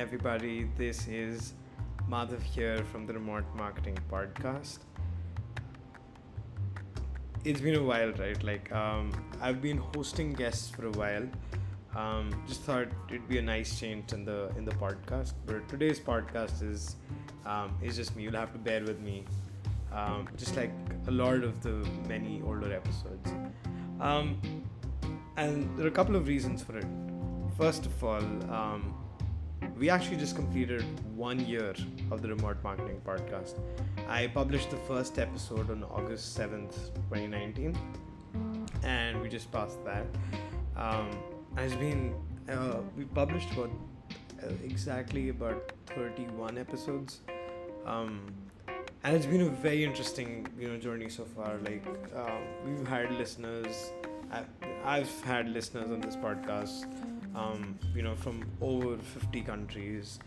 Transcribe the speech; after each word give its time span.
everybody. 0.00 0.66
This 0.78 1.06
is 1.08 1.52
Madhav 2.08 2.42
here 2.42 2.82
from 2.90 3.06
the 3.06 3.12
Remote 3.12 3.44
Marketing 3.54 3.98
Podcast. 4.10 4.78
It's 7.44 7.60
been 7.60 7.74
a 7.74 7.82
while, 7.82 8.10
right? 8.12 8.42
Like, 8.42 8.72
um, 8.72 9.12
I've 9.42 9.60
been 9.60 9.76
hosting 9.76 10.32
guests 10.32 10.70
for 10.70 10.86
a 10.86 10.90
while. 10.92 11.28
Um, 11.94 12.30
just 12.48 12.62
thought 12.62 12.88
it'd 13.10 13.28
be 13.28 13.36
a 13.36 13.42
nice 13.42 13.78
change 13.78 14.14
in 14.14 14.24
the 14.24 14.50
in 14.56 14.64
the 14.64 14.72
podcast. 14.84 15.34
But 15.44 15.68
today's 15.68 16.00
podcast 16.00 16.62
is 16.62 16.96
um, 17.44 17.76
is 17.82 17.94
just 17.94 18.16
me. 18.16 18.22
You'll 18.22 18.40
have 18.40 18.54
to 18.54 18.58
bear 18.58 18.82
with 18.82 19.00
me, 19.00 19.26
um, 19.92 20.26
just 20.38 20.56
like 20.56 20.72
a 21.08 21.10
lot 21.10 21.44
of 21.44 21.62
the 21.62 21.74
many 22.08 22.40
older 22.46 22.72
episodes. 22.72 23.34
Um, 24.00 24.40
and 25.36 25.76
there 25.76 25.84
are 25.84 25.94
a 25.94 25.98
couple 26.00 26.16
of 26.16 26.26
reasons 26.26 26.62
for 26.62 26.78
it. 26.78 26.86
First 27.58 27.84
of 27.84 28.02
all, 28.02 28.24
um, 28.50 28.94
we 29.80 29.88
actually 29.88 30.18
just 30.18 30.36
completed 30.36 30.84
one 31.16 31.40
year 31.40 31.74
of 32.10 32.20
the 32.20 32.28
Remote 32.28 32.58
Marketing 32.62 33.00
Podcast. 33.02 33.54
I 34.10 34.26
published 34.26 34.70
the 34.70 34.76
first 34.76 35.18
episode 35.18 35.70
on 35.70 35.84
August 35.84 36.38
7th, 36.38 36.92
2019, 37.08 37.74
and 38.82 39.22
we 39.22 39.30
just 39.30 39.50
passed 39.50 39.82
that. 39.86 40.04
Um, 40.76 41.08
it's 41.56 41.74
been, 41.76 42.14
uh, 42.50 42.80
we 42.94 43.04
published 43.04 43.50
about 43.52 43.70
uh, 44.42 44.48
exactly 44.62 45.30
about 45.30 45.72
31 45.86 46.58
episodes. 46.58 47.20
Um, 47.86 48.26
and 49.02 49.16
it's 49.16 49.24
been 49.24 49.40
a 49.40 49.48
very 49.48 49.82
interesting, 49.82 50.46
you 50.58 50.68
know, 50.68 50.76
journey 50.76 51.08
so 51.08 51.24
far. 51.24 51.56
Like, 51.64 51.86
uh, 52.14 52.32
we've 52.66 52.86
had 52.86 53.10
listeners, 53.12 53.92
I've, 54.30 54.46
I've 54.84 55.20
had 55.22 55.48
listeners 55.48 55.90
on 55.90 56.02
this 56.02 56.16
podcast 56.16 56.84
um, 57.34 57.78
you 57.94 58.02
know, 58.02 58.14
from 58.14 58.44
over 58.60 58.96
50 58.98 59.40
countries. 59.42 60.18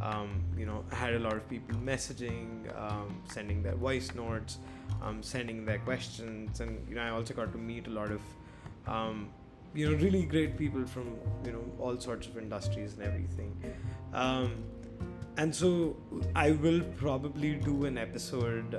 Um, 0.00 0.42
you 0.56 0.66
know, 0.66 0.84
I 0.90 0.94
had 0.94 1.14
a 1.14 1.18
lot 1.18 1.34
of 1.34 1.48
people 1.48 1.76
messaging, 1.76 2.48
um, 2.80 3.22
sending 3.30 3.62
their 3.62 3.74
voice 3.74 4.14
notes, 4.14 4.58
um, 5.02 5.22
sending 5.22 5.64
their 5.64 5.78
questions, 5.78 6.60
and 6.60 6.86
you 6.88 6.94
know, 6.94 7.02
I 7.02 7.10
also 7.10 7.34
got 7.34 7.52
to 7.52 7.58
meet 7.58 7.86
a 7.86 7.90
lot 7.90 8.10
of, 8.10 8.20
um, 8.86 9.30
you 9.74 9.90
know, 9.90 9.96
really 9.98 10.24
great 10.24 10.56
people 10.56 10.86
from 10.86 11.16
you 11.44 11.52
know 11.52 11.64
all 11.78 11.98
sorts 12.00 12.26
of 12.26 12.38
industries 12.38 12.94
and 12.94 13.02
everything. 13.02 13.54
Um, 14.12 14.64
and 15.36 15.54
so 15.54 15.96
I 16.34 16.52
will 16.52 16.80
probably 16.96 17.54
do 17.54 17.84
an 17.84 17.96
episode, 17.96 18.74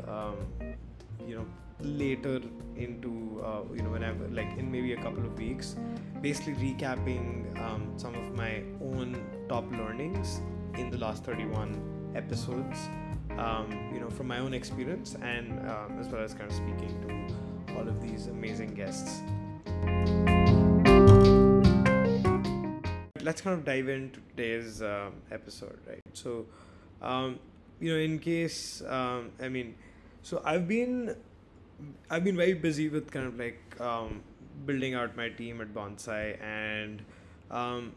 you 1.25 1.35
know, 1.35 1.45
later 1.79 2.41
into 2.75 3.41
uh, 3.45 3.61
you 3.73 3.81
know 3.81 3.89
whenever 3.89 4.27
like 4.29 4.57
in 4.57 4.71
maybe 4.71 4.93
a 4.93 5.02
couple 5.02 5.25
of 5.25 5.38
weeks 5.38 5.75
basically 6.21 6.53
recapping 6.53 7.57
um, 7.61 7.91
some 7.97 8.16
of 8.16 8.35
my 8.35 8.63
own 8.81 9.21
top 9.49 9.69
learnings 9.71 10.41
in 10.75 10.89
the 10.89 10.97
last 10.97 11.23
31 11.23 12.11
episodes 12.16 12.77
um, 13.38 13.91
you 13.94 13.99
know 13.99 14.09
from 14.09 14.27
my 14.27 14.39
own 14.39 14.53
experience 14.53 15.16
and 15.21 15.59
um, 15.69 15.97
as 15.99 16.07
well 16.07 16.23
as 16.23 16.33
kind 16.33 16.49
of 16.49 16.55
speaking 16.55 16.94
to 17.07 17.75
all 17.75 17.88
of 17.88 18.01
these 18.01 18.27
amazing 18.27 18.73
guests. 18.75 19.21
Let's 23.21 23.41
kind 23.41 23.57
of 23.57 23.66
dive 23.66 23.88
into 23.88 24.19
today's 24.29 24.81
uh, 24.81 25.09
episode 25.31 25.79
right? 25.88 26.01
So 26.13 26.45
um, 27.01 27.39
you 27.83 27.91
know 27.91 27.99
in 27.99 28.17
case 28.17 28.81
um, 28.88 29.31
i 29.41 29.49
mean 29.49 29.75
so 30.21 30.41
i've 30.45 30.67
been 30.67 31.16
I've 32.09 32.23
been 32.23 32.37
very 32.37 32.53
busy 32.53 32.89
with 32.89 33.11
kind 33.11 33.27
of 33.27 33.39
like 33.39 33.59
um, 33.79 34.21
building 34.65 34.93
out 34.93 35.15
my 35.15 35.29
team 35.29 35.61
at 35.61 35.73
Bonsai, 35.73 36.41
and 36.41 37.01
um, 37.51 37.93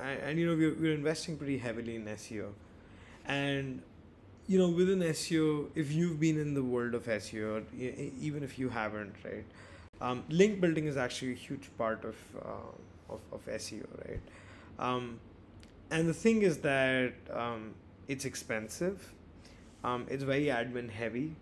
and, 0.00 0.20
and, 0.20 0.38
you 0.38 0.46
know 0.46 0.56
we're, 0.56 0.74
we're 0.74 0.94
investing 0.94 1.36
pretty 1.36 1.58
heavily 1.58 1.96
in 1.96 2.04
SEO, 2.04 2.50
and 3.26 3.82
you 4.46 4.58
know 4.58 4.68
within 4.68 5.00
SEO, 5.00 5.68
if 5.74 5.92
you've 5.92 6.20
been 6.20 6.38
in 6.38 6.54
the 6.54 6.62
world 6.62 6.94
of 6.94 7.06
SEO, 7.06 7.64
even 8.20 8.42
if 8.42 8.58
you 8.58 8.68
haven't, 8.68 9.14
right, 9.24 9.44
um, 10.00 10.24
link 10.28 10.60
building 10.60 10.86
is 10.86 10.96
actually 10.96 11.32
a 11.32 11.36
huge 11.36 11.70
part 11.78 12.04
of 12.04 12.16
uh, 12.44 13.14
of, 13.14 13.20
of 13.32 13.46
SEO, 13.46 13.86
right, 14.06 14.20
um, 14.78 15.18
and 15.90 16.08
the 16.08 16.14
thing 16.14 16.42
is 16.42 16.58
that 16.58 17.12
um, 17.32 17.74
it's 18.08 18.24
expensive, 18.24 19.12
um, 19.84 20.06
it's 20.10 20.22
very 20.22 20.46
admin 20.46 20.90
heavy 20.90 21.34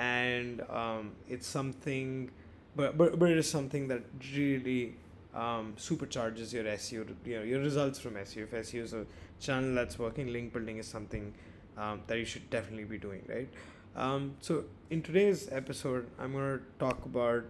and 0.00 0.62
um, 0.70 1.12
it's 1.28 1.46
something, 1.46 2.30
but, 2.74 2.96
but 2.96 3.18
but 3.18 3.30
it 3.30 3.36
is 3.36 3.48
something 3.48 3.86
that 3.88 4.02
really 4.34 4.94
um, 5.34 5.74
supercharges 5.76 6.54
your 6.54 6.64
SEO, 6.64 7.06
you 7.26 7.36
know, 7.36 7.42
your 7.42 7.60
results 7.60 7.98
from 7.98 8.14
SEO. 8.14 8.44
If 8.44 8.52
SEO 8.52 8.82
is 8.82 8.94
a 8.94 9.04
channel 9.38 9.74
that's 9.74 9.98
working, 9.98 10.32
link 10.32 10.54
building 10.54 10.78
is 10.78 10.86
something 10.86 11.34
um, 11.76 12.00
that 12.06 12.16
you 12.18 12.24
should 12.24 12.48
definitely 12.48 12.84
be 12.84 12.96
doing, 12.96 13.22
right? 13.28 13.48
Um, 13.94 14.36
so 14.40 14.64
in 14.88 15.02
today's 15.02 15.48
episode, 15.52 16.06
I'm 16.18 16.32
gonna 16.32 16.60
talk 16.78 17.04
about. 17.04 17.44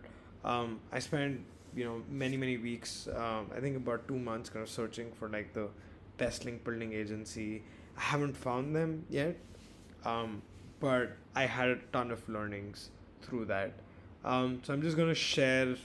Um, 0.44 0.80
I 0.90 0.98
spent 0.98 1.40
you 1.76 1.84
know 1.84 2.02
many 2.10 2.36
many 2.36 2.56
weeks. 2.56 3.08
Um, 3.14 3.46
I 3.56 3.60
think 3.60 3.76
about 3.76 4.08
two 4.08 4.18
months, 4.18 4.50
kind 4.50 4.64
of 4.64 4.68
searching 4.68 5.12
for 5.12 5.28
like 5.28 5.52
the 5.52 5.68
best 6.18 6.44
link 6.44 6.64
building 6.64 6.92
agency. 6.94 7.62
I 7.96 8.00
haven't 8.00 8.36
found 8.36 8.74
them 8.74 9.04
yet. 9.08 9.36
Um, 10.04 10.42
but 10.80 11.16
I 11.34 11.46
had 11.46 11.68
a 11.68 11.76
ton 11.92 12.10
of 12.10 12.26
learnings 12.28 12.90
through 13.22 13.46
that. 13.46 13.72
Um, 14.24 14.60
so 14.62 14.72
I'm 14.72 14.82
just 14.82 14.96
gonna 14.96 15.14
share 15.14 15.76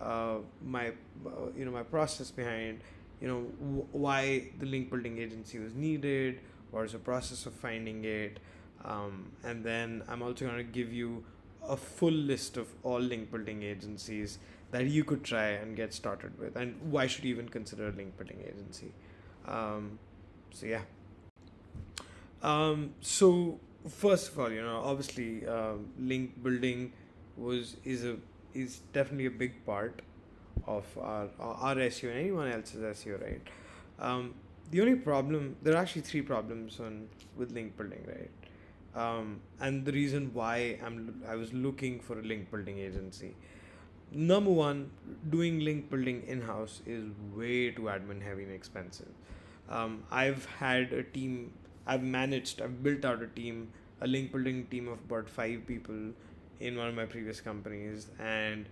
uh, 0.00 0.38
my 0.64 0.88
uh, 1.26 1.30
you 1.56 1.64
know 1.64 1.70
my 1.70 1.82
process 1.82 2.30
behind 2.30 2.80
you 3.20 3.28
know 3.28 3.42
w- 3.60 3.86
why 3.92 4.48
the 4.58 4.66
link 4.66 4.90
building 4.90 5.18
agency 5.18 5.58
was 5.58 5.74
needed, 5.74 6.40
what 6.70 6.84
is 6.84 6.92
the 6.92 6.98
process 6.98 7.46
of 7.46 7.54
finding 7.54 8.04
it, 8.04 8.40
um, 8.84 9.30
and 9.44 9.64
then 9.64 10.02
I'm 10.08 10.22
also 10.22 10.46
gonna 10.46 10.62
give 10.62 10.92
you 10.92 11.24
a 11.68 11.76
full 11.76 12.10
list 12.12 12.56
of 12.56 12.68
all 12.82 13.00
link 13.00 13.30
building 13.30 13.62
agencies 13.62 14.38
that 14.72 14.86
you 14.86 15.04
could 15.04 15.22
try 15.22 15.48
and 15.48 15.76
get 15.76 15.92
started 15.92 16.38
with, 16.38 16.56
and 16.56 16.74
why 16.90 17.06
should 17.06 17.24
you 17.24 17.30
even 17.30 17.48
consider 17.48 17.88
a 17.88 17.92
link 17.92 18.16
building 18.16 18.38
agency. 18.46 18.92
Um, 19.46 19.98
so 20.52 20.66
yeah. 20.66 20.82
Um, 22.42 22.94
so 23.00 23.60
first 23.88 24.30
of 24.30 24.38
all, 24.38 24.50
you 24.50 24.62
know, 24.62 24.80
obviously, 24.84 25.46
um, 25.46 25.88
link 25.98 26.42
building 26.42 26.92
was 27.36 27.76
is 27.84 28.04
a 28.04 28.16
is 28.54 28.80
definitely 28.92 29.26
a 29.26 29.30
big 29.30 29.64
part 29.64 30.02
of 30.66 30.84
our 30.98 31.28
our 31.38 31.74
SEO 31.76 32.10
and 32.10 32.18
anyone 32.18 32.50
else's 32.50 32.82
SEO, 32.98 33.20
right? 33.22 33.40
Um, 33.98 34.34
the 34.70 34.80
only 34.80 34.94
problem 34.94 35.56
there 35.62 35.74
are 35.74 35.78
actually 35.78 36.02
three 36.02 36.22
problems 36.22 36.80
on 36.80 37.08
with 37.36 37.52
link 37.52 37.76
building, 37.76 38.04
right? 38.06 38.30
Um, 38.94 39.40
and 39.60 39.84
the 39.84 39.92
reason 39.92 40.30
why 40.34 40.78
I'm 40.84 41.22
I 41.28 41.36
was 41.36 41.52
looking 41.52 42.00
for 42.00 42.18
a 42.18 42.22
link 42.22 42.50
building 42.50 42.78
agency. 42.78 43.34
Number 44.14 44.50
one, 44.50 44.90
doing 45.30 45.60
link 45.60 45.88
building 45.90 46.22
in 46.26 46.42
house 46.42 46.82
is 46.86 47.04
way 47.34 47.70
too 47.70 47.82
admin 47.82 48.22
heavy 48.22 48.42
and 48.42 48.52
expensive. 48.52 49.08
Um, 49.70 50.02
I've 50.10 50.44
had 50.44 50.92
a 50.92 51.02
team 51.02 51.52
I've 51.86 52.02
managed, 52.02 52.60
I've 52.62 52.82
built 52.82 53.04
out 53.04 53.22
a 53.22 53.26
team, 53.26 53.72
a 54.00 54.06
link 54.06 54.32
building 54.32 54.66
team 54.66 54.88
of 54.88 54.98
about 55.00 55.28
five 55.28 55.66
people 55.66 56.12
in 56.60 56.76
one 56.76 56.88
of 56.88 56.94
my 56.94 57.04
previous 57.06 57.40
companies, 57.40 58.06
and 58.20 58.66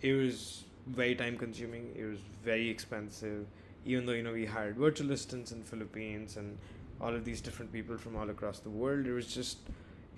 it 0.00 0.14
was 0.14 0.64
very 0.86 1.14
time 1.14 1.36
consuming. 1.36 1.92
It 1.96 2.04
was 2.04 2.18
very 2.44 2.68
expensive, 2.68 3.46
even 3.84 4.06
though 4.06 4.12
you 4.12 4.22
know 4.22 4.32
we 4.32 4.46
hired 4.46 4.76
virtual 4.76 5.12
assistants 5.12 5.52
in 5.52 5.62
Philippines 5.62 6.36
and 6.36 6.58
all 7.00 7.14
of 7.14 7.24
these 7.24 7.40
different 7.40 7.72
people 7.72 7.98
from 7.98 8.16
all 8.16 8.30
across 8.30 8.60
the 8.60 8.70
world. 8.70 9.06
It 9.06 9.12
was 9.12 9.32
just 9.32 9.58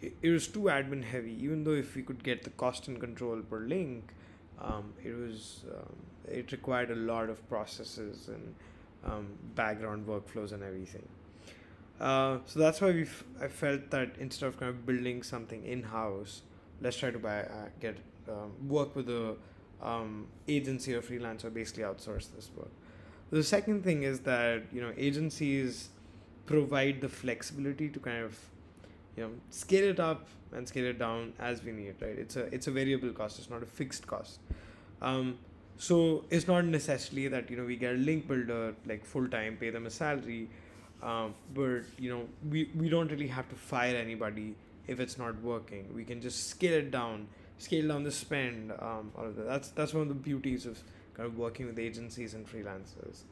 it, 0.01 0.15
it 0.23 0.31
was 0.31 0.47
too 0.47 0.63
admin 0.63 1.03
heavy. 1.05 1.33
Even 1.43 1.65
though 1.65 1.73
if 1.73 1.97
we 1.97 2.03
could 2.03 2.23
get 2.23 2.45
the 2.45 2.51
cost 2.51 2.89
and 2.89 3.01
control 3.01 3.41
per 3.41 3.61
link, 3.61 4.13
um, 4.61 4.93
it 5.05 5.15
was 5.15 5.65
um, 5.75 5.97
it 6.29 6.53
required 6.53 6.91
a 6.91 6.97
lot 6.97 7.29
of 7.29 7.49
processes 7.49 8.29
and 8.29 8.55
um, 9.05 9.27
background 9.55 10.07
workflows 10.07 10.53
and 10.53 10.63
everything. 10.63 11.07
Uh, 12.01 12.39
so 12.45 12.59
that's 12.59 12.81
why 12.81 12.91
we 12.91 13.07
I 13.41 13.49
felt 13.49 13.91
that 13.91 14.17
instead 14.19 14.47
of 14.47 14.59
kind 14.59 14.71
of 14.71 14.85
building 14.85 15.23
something 15.23 15.65
in 15.65 15.83
house, 15.83 16.43
let's 16.81 16.97
try 16.97 17.11
to 17.11 17.19
buy 17.19 17.41
uh, 17.41 17.69
get 17.81 17.97
um, 18.29 18.53
work 18.69 18.95
with 18.95 19.09
a 19.09 19.37
um, 19.83 20.27
agency 20.49 20.95
or 20.95 21.01
freelancer, 21.01 21.53
basically 21.53 21.85
outsource 21.85 22.29
this 22.35 22.51
work. 22.57 22.71
The 23.31 23.43
second 23.43 23.83
thing 23.83 24.03
is 24.03 24.21
that 24.21 24.65
you 24.73 24.81
know 24.81 24.93
agencies 24.97 25.89
provide 26.45 27.01
the 27.01 27.09
flexibility 27.09 27.89
to 27.89 27.99
kind 27.99 28.25
of 28.25 28.39
you 29.17 29.25
know 29.25 29.31
scale 29.51 29.89
it 29.89 29.99
up 29.99 30.29
and 30.53 30.69
scale 30.69 30.85
it 30.85 30.99
down 30.99 31.33
as 31.39 31.63
we 31.63 31.73
need. 31.73 31.95
Right? 32.01 32.19
It's 32.19 32.37
a 32.37 32.55
it's 32.55 32.67
a 32.67 32.71
variable 32.71 33.11
cost. 33.11 33.39
It's 33.39 33.49
not 33.49 33.63
a 33.63 33.67
fixed 33.67 34.07
cost. 34.07 34.41
Um, 35.01 35.39
so 35.79 36.25
it's 36.31 36.47
not 36.47 36.65
necessarily 36.67 37.29
that 37.29 37.51
you 37.51 37.57
know 37.57 37.65
we 37.65 37.77
get 37.77 37.95
a 37.95 37.99
link 37.99 38.29
builder 38.29 38.75
like 38.87 39.05
full 39.05 39.29
time, 39.29 39.57
pay 39.57 39.71
them 39.71 39.87
a 39.87 39.91
salary 39.91 40.49
um, 41.03 41.35
but 41.55 41.83
you 41.99 42.11
know 42.11 42.27
we, 42.51 42.71
we 42.75 42.89
don't 42.89 43.11
really 43.11 43.27
have 43.27 43.49
to 43.49 43.55
fire 43.55 43.97
anybody 43.97 44.55
if 44.87 45.01
it's 45.01 45.19
not 45.19 45.41
working 45.43 45.93
we 45.95 46.05
can 46.05 46.21
just 46.21 46.49
scale 46.49 46.75
it 46.75 46.91
down 46.91 47.27
scale 47.59 47.89
down 47.89 48.03
the 48.03 48.13
spend 48.13 48.73
um, 48.79 49.11
all 49.17 49.27
of 49.27 49.37
that. 49.37 49.47
that's 49.47 49.69
that's 49.71 49.93
one 49.93 50.03
of 50.03 50.09
the 50.09 50.15
beauties 50.15 50.67
of 50.67 50.79
kind 51.15 51.27
of 51.27 51.37
working 51.39 51.67
with 51.67 51.79
agencies 51.79 52.35
and 52.35 52.47
freelancers 52.47 53.23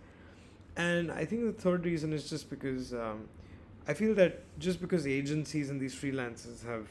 and 0.76 1.12
I 1.12 1.24
think 1.24 1.44
the 1.44 1.52
third 1.52 1.84
reason 1.84 2.12
is 2.12 2.28
just 2.28 2.50
because 2.50 2.92
um, 2.92 3.28
I 3.86 3.94
feel 3.94 4.14
that 4.14 4.42
just 4.58 4.80
because 4.80 5.06
agencies 5.06 5.70
and 5.70 5.80
these 5.80 5.94
freelancers 5.94 6.64
have, 6.66 6.88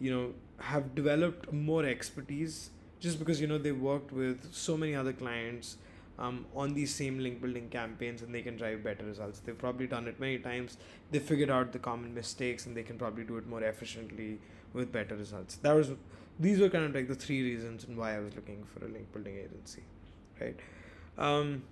you 0.00 0.10
know, 0.10 0.34
have 0.58 0.94
developed 0.94 1.52
more 1.52 1.84
expertise, 1.84 2.70
just 3.00 3.18
because 3.18 3.40
you 3.40 3.46
know 3.46 3.58
they 3.58 3.72
worked 3.72 4.12
with 4.12 4.52
so 4.52 4.76
many 4.76 4.94
other 4.94 5.12
clients 5.12 5.76
um, 6.18 6.46
on 6.54 6.74
these 6.74 6.94
same 6.94 7.18
link 7.18 7.40
building 7.40 7.68
campaigns 7.68 8.22
and 8.22 8.34
they 8.34 8.42
can 8.42 8.56
drive 8.56 8.82
better 8.82 9.04
results. 9.04 9.40
They've 9.40 9.56
probably 9.56 9.86
done 9.86 10.08
it 10.08 10.18
many 10.18 10.38
times. 10.38 10.78
They 11.10 11.18
figured 11.18 11.50
out 11.50 11.72
the 11.72 11.78
common 11.78 12.14
mistakes 12.14 12.66
and 12.66 12.76
they 12.76 12.82
can 12.82 12.98
probably 12.98 13.24
do 13.24 13.36
it 13.36 13.46
more 13.46 13.62
efficiently 13.62 14.38
with 14.72 14.92
better 14.92 15.16
results. 15.16 15.56
That 15.56 15.74
was 15.74 15.92
these 16.38 16.60
were 16.60 16.68
kind 16.68 16.84
of 16.84 16.94
like 16.94 17.08
the 17.08 17.14
three 17.14 17.42
reasons 17.42 17.84
and 17.84 17.96
why 17.96 18.16
I 18.16 18.18
was 18.18 18.34
looking 18.34 18.64
for 18.64 18.84
a 18.84 18.88
link 18.88 19.12
building 19.12 19.36
agency, 19.36 19.82
right? 20.40 20.58
Um, 21.16 21.62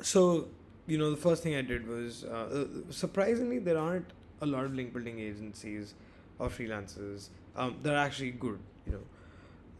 so 0.00 0.48
you 0.86 0.98
know 0.98 1.10
the 1.10 1.16
first 1.16 1.42
thing 1.42 1.54
I 1.54 1.62
did 1.62 1.86
was 1.86 2.24
uh, 2.24 2.66
surprisingly 2.90 3.58
there 3.58 3.78
aren't 3.78 4.12
a 4.40 4.46
lot 4.46 4.64
of 4.64 4.74
link 4.74 4.92
building 4.92 5.18
agencies 5.20 5.94
or 6.38 6.48
freelancers 6.48 7.28
um, 7.56 7.76
that 7.82 7.94
are 7.94 8.04
actually 8.04 8.32
good. 8.32 8.58
You 8.86 8.92
know, 8.92 9.02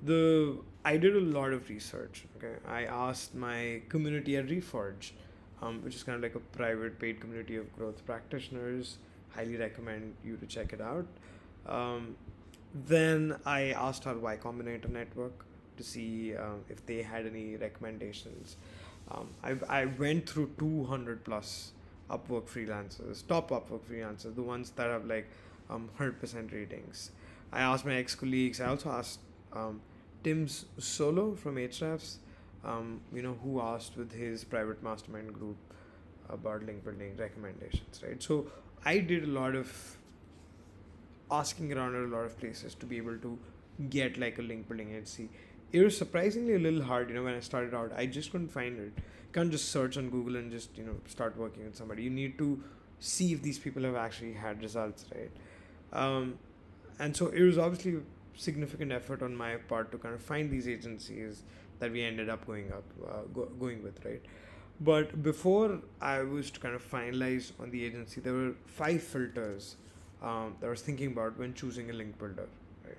the 0.03 0.59
I 0.85 0.97
did 0.97 1.15
a 1.17 1.21
lot 1.21 1.53
of 1.53 1.69
research. 1.69 2.25
Okay, 2.37 2.55
I 2.67 2.85
asked 2.85 3.35
my 3.35 3.83
community 3.89 4.37
at 4.37 4.49
Reforge, 4.49 5.13
um, 5.61 5.83
which 5.83 5.95
is 5.95 6.03
kind 6.03 6.17
of 6.17 6.23
like 6.23 6.35
a 6.35 6.41
private 6.41 6.99
paid 6.99 7.21
community 7.21 7.57
of 7.57 7.73
growth 7.77 8.05
practitioners. 8.05 8.99
Highly 9.31 9.57
recommend 9.57 10.15
you 10.25 10.37
to 10.37 10.47
check 10.47 10.73
it 10.73 10.81
out. 10.81 11.07
Um, 11.67 12.17
then 12.75 13.37
I 13.47 13.71
asked 13.71 14.07
our 14.07 14.17
Y 14.17 14.37
Combinator 14.37 14.91
network 14.91 15.45
to 15.77 15.85
see 15.85 16.35
uh, 16.35 16.55
if 16.69 16.85
they 16.87 17.03
had 17.03 17.27
any 17.27 17.57
recommendations. 17.57 18.57
Um, 19.11 19.29
I, 19.43 19.57
I 19.69 19.85
went 19.87 20.29
through 20.29 20.51
200 20.59 21.25
plus 21.25 21.73
Upwork 22.11 22.49
freelancers, 22.49 23.27
top 23.27 23.51
Upwork 23.51 23.81
freelancers, 23.91 24.35
the 24.35 24.43
ones 24.43 24.71
that 24.73 24.89
have 24.89 25.07
like 25.07 25.29
um, 25.71 25.89
100% 25.99 26.53
ratings. 26.53 27.11
I 27.53 27.61
asked 27.61 27.85
my 27.85 27.95
ex 27.95 28.15
colleagues, 28.15 28.61
I 28.61 28.67
also 28.67 28.91
asked 28.91 29.21
um, 29.53 29.81
Tim 30.23 30.49
Solo 30.49 31.35
from 31.35 31.57
Ahrefs, 31.57 32.17
um, 32.65 33.01
you 33.13 33.23
know, 33.23 33.37
who 33.43 33.61
asked 33.61 33.97
with 33.97 34.13
his 34.13 34.45
private 34.45 34.83
mastermind 34.83 35.33
group 35.33 35.57
about 36.29 36.65
link 36.65 36.85
building 36.85 37.17
recommendations, 37.17 38.01
right? 38.03 38.23
So 38.23 38.47
I 38.85 38.99
did 38.99 39.25
a 39.25 39.27
lot 39.27 39.55
of 39.55 39.97
asking 41.31 41.73
around 41.73 41.95
at 41.95 42.03
a 42.03 42.15
lot 42.15 42.25
of 42.25 42.39
places 42.39 42.75
to 42.77 42.87
be 42.87 42.97
able 42.99 43.17
to 43.19 43.39
get 43.91 44.19
like 44.19 44.39
a 44.39 44.43
link 44.43 44.69
building 44.69 44.91
agency. 44.91 45.29
It 45.73 45.83
was 45.83 45.97
surprisingly 45.97 46.55
a 46.55 46.59
little 46.59 46.83
hard, 46.83 47.09
you 47.09 47.15
know, 47.15 47.25
when 47.25 47.35
I 47.35 47.41
started 47.41 47.75
out. 47.75 47.93
I 47.97 48.07
just 48.07 48.31
couldn't 48.31 48.49
find 48.51 48.79
it. 48.79 48.93
You 48.97 49.33
can't 49.33 49.51
just 49.51 49.71
search 49.71 49.97
on 49.97 50.11
Google 50.11 50.37
and 50.37 50.51
just, 50.51 50.77
you 50.77 50.85
know, 50.85 50.97
start 51.07 51.37
working 51.37 51.65
with 51.65 51.75
somebody. 51.75 52.03
You 52.03 52.11
need 52.11 52.37
to 52.39 52.63
see 52.99 53.33
if 53.33 53.43
these 53.43 53.59
people 53.59 53.83
have 53.85 53.97
actually 53.97 54.35
had 54.35 54.63
results, 54.63 55.07
right? 55.15 55.31
Um, 55.93 56.39
and 56.99 57.17
so 57.17 57.29
it 57.29 57.43
was 57.43 57.57
obviously 57.59 58.01
significant 58.37 58.93
effort 58.93 59.23
on 59.23 59.35
my 59.37 59.57
part 59.57 59.93
to 59.93 59.99
kind 59.99 60.15
of 60.15 60.23
find 60.23 60.51
these 60.51 60.69
agencies 60.69 61.43
that 61.79 61.93
we 61.93 62.03
ended 62.03 62.29
up 62.29 62.47
going 62.47 62.73
up 62.73 62.85
uh, 63.09 63.23
go, 63.35 63.47
going 63.59 63.83
with, 63.83 64.05
right? 64.05 64.23
But 64.81 65.23
before 65.23 65.81
I 66.01 66.23
was 66.23 66.51
to 66.53 66.61
kind 66.61 66.75
of 66.75 66.89
finalize 66.89 67.53
on 67.61 67.71
the 67.71 67.85
agency, 67.85 68.21
there 68.21 68.33
were 68.33 68.55
five 68.67 69.03
filters 69.03 69.77
um, 70.23 70.57
that 70.61 70.67
I 70.67 70.71
was 70.71 70.83
thinking 70.83 71.09
about 71.13 71.39
when 71.39 71.55
choosing 71.55 71.91
a 71.91 71.93
link 71.93 72.19
builder. 72.19 72.49
Right? 72.85 72.97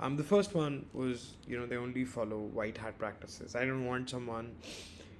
Um, 0.00 0.16
the 0.16 0.24
first 0.24 0.54
one 0.54 0.86
was 0.92 1.34
you 1.46 1.58
know 1.58 1.66
they 1.66 1.76
only 1.76 2.04
follow 2.04 2.38
white 2.38 2.78
hat 2.78 2.98
practices. 2.98 3.54
I 3.56 3.64
don't 3.64 3.86
want 3.86 4.10
someone 4.10 4.54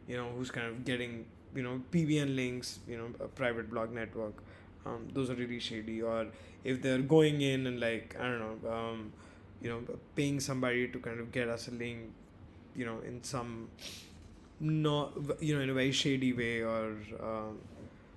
you 0.09 0.17
know 0.17 0.29
who's 0.37 0.51
kind 0.51 0.67
of 0.67 0.85
getting 0.85 1.27
you 1.55 1.63
know 1.63 1.83
PBN 1.91 2.37
links, 2.37 2.79
you 2.87 2.97
know 2.97 3.09
a 3.21 3.29
private 3.29 3.71
blog 3.71 3.93
network. 3.93 4.43
Um, 4.87 5.09
those 5.13 5.31
are 5.31 5.35
really 5.35 5.59
shady. 5.61 6.03
Or 6.03 6.27
if 6.65 6.83
they're 6.83 6.99
going 7.03 7.41
in 7.43 7.67
and 7.67 7.81
like 7.81 8.17
I 8.19 8.25
don't 8.25 8.41
know, 8.41 8.73
um, 8.73 9.13
you 9.61 9.71
know, 9.71 9.83
paying 10.15 10.41
somebody 10.41 10.89
to 10.89 10.99
kind 10.99 11.21
of 11.21 11.33
get 11.33 11.49
us 11.49 11.69
a 11.69 11.73
link, 11.73 12.11
you 12.75 12.87
know, 12.87 12.99
in 13.07 13.23
some 13.23 13.69
not 14.59 15.13
you 15.41 15.55
know 15.55 15.61
in 15.61 15.69
a 15.69 15.75
very 15.75 15.93
shady 15.93 16.33
way 16.33 16.61
or 16.63 16.97
um, 17.23 17.59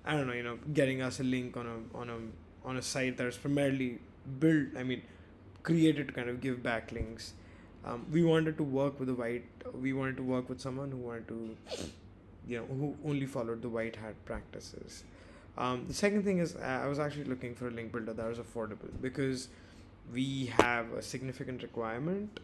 I 0.05 0.13
don't 0.13 0.27
know, 0.27 0.33
you 0.33 0.43
know, 0.43 0.57
getting 0.73 1.01
us 1.01 1.19
a 1.19 1.23
link 1.23 1.57
on 1.57 1.67
a 1.67 1.97
on 1.97 2.09
a 2.09 2.67
on 2.67 2.77
a 2.77 2.81
site 2.81 3.17
that 3.17 3.27
is 3.27 3.37
primarily 3.37 3.99
built, 4.39 4.69
I 4.77 4.83
mean, 4.83 5.01
created 5.63 6.07
to 6.07 6.13
kind 6.13 6.29
of 6.29 6.41
give 6.41 6.57
backlinks. 6.57 7.31
Um, 7.85 8.05
we 8.11 8.23
wanted 8.23 8.57
to 8.57 8.63
work 8.63 8.99
with 8.99 9.09
a 9.09 9.13
white, 9.13 9.45
we 9.73 9.93
wanted 9.93 10.17
to 10.17 10.23
work 10.23 10.49
with 10.49 10.59
someone 10.59 10.91
who 10.91 10.97
wanted 10.97 11.27
to, 11.29 11.57
you 12.47 12.57
know, 12.57 12.65
who 12.65 12.95
only 13.05 13.25
followed 13.25 13.61
the 13.61 13.69
white 13.69 13.95
hat 13.95 14.15
practices. 14.25 15.03
Um, 15.59 15.85
the 15.87 15.93
second 15.93 16.23
thing 16.23 16.39
is, 16.39 16.55
I 16.55 16.87
was 16.87 16.99
actually 16.99 17.25
looking 17.25 17.53
for 17.53 17.67
a 17.67 17.71
link 17.71 17.91
builder 17.91 18.13
that 18.13 18.27
was 18.27 18.39
affordable 18.39 18.89
because 19.01 19.49
we 20.13 20.47
have 20.57 20.91
a 20.93 21.01
significant 21.01 21.61
requirement 21.61 22.39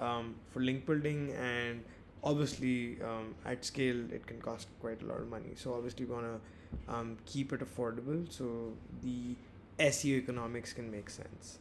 um, 0.00 0.34
for 0.52 0.60
link 0.60 0.84
building 0.84 1.32
and 1.40 1.82
obviously 2.22 2.98
um, 3.02 3.34
at 3.46 3.64
scale 3.64 4.12
it 4.12 4.26
can 4.26 4.40
cost 4.40 4.68
quite 4.80 5.00
a 5.00 5.06
lot 5.06 5.18
of 5.20 5.28
money 5.28 5.52
so 5.54 5.72
obviously 5.72 6.04
we 6.04 6.12
want 6.12 6.26
to 6.26 6.92
um, 6.94 7.16
keep 7.24 7.52
it 7.52 7.60
affordable 7.60 8.30
so 8.30 8.72
the 9.02 9.34
SEO 9.78 10.18
economics 10.18 10.72
can 10.72 10.90
make 10.90 11.10
sense. 11.10 11.58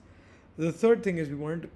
The 0.58 0.72
third 0.72 1.04
thing 1.04 1.18
is 1.18 1.30
we 1.30 1.36
wanted 1.36 1.64
to, 1.64 1.70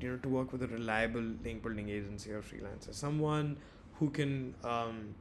you 0.00 0.10
know, 0.12 0.16
to 0.18 0.28
work 0.28 0.52
with 0.52 0.62
a 0.62 0.66
reliable 0.66 1.22
link 1.44 1.62
building 1.62 1.88
agency 1.88 2.32
or 2.32 2.42
freelancer, 2.42 2.94
someone 2.94 3.56
who 3.98 4.10
can, 4.10 4.54
um, 4.64 5.14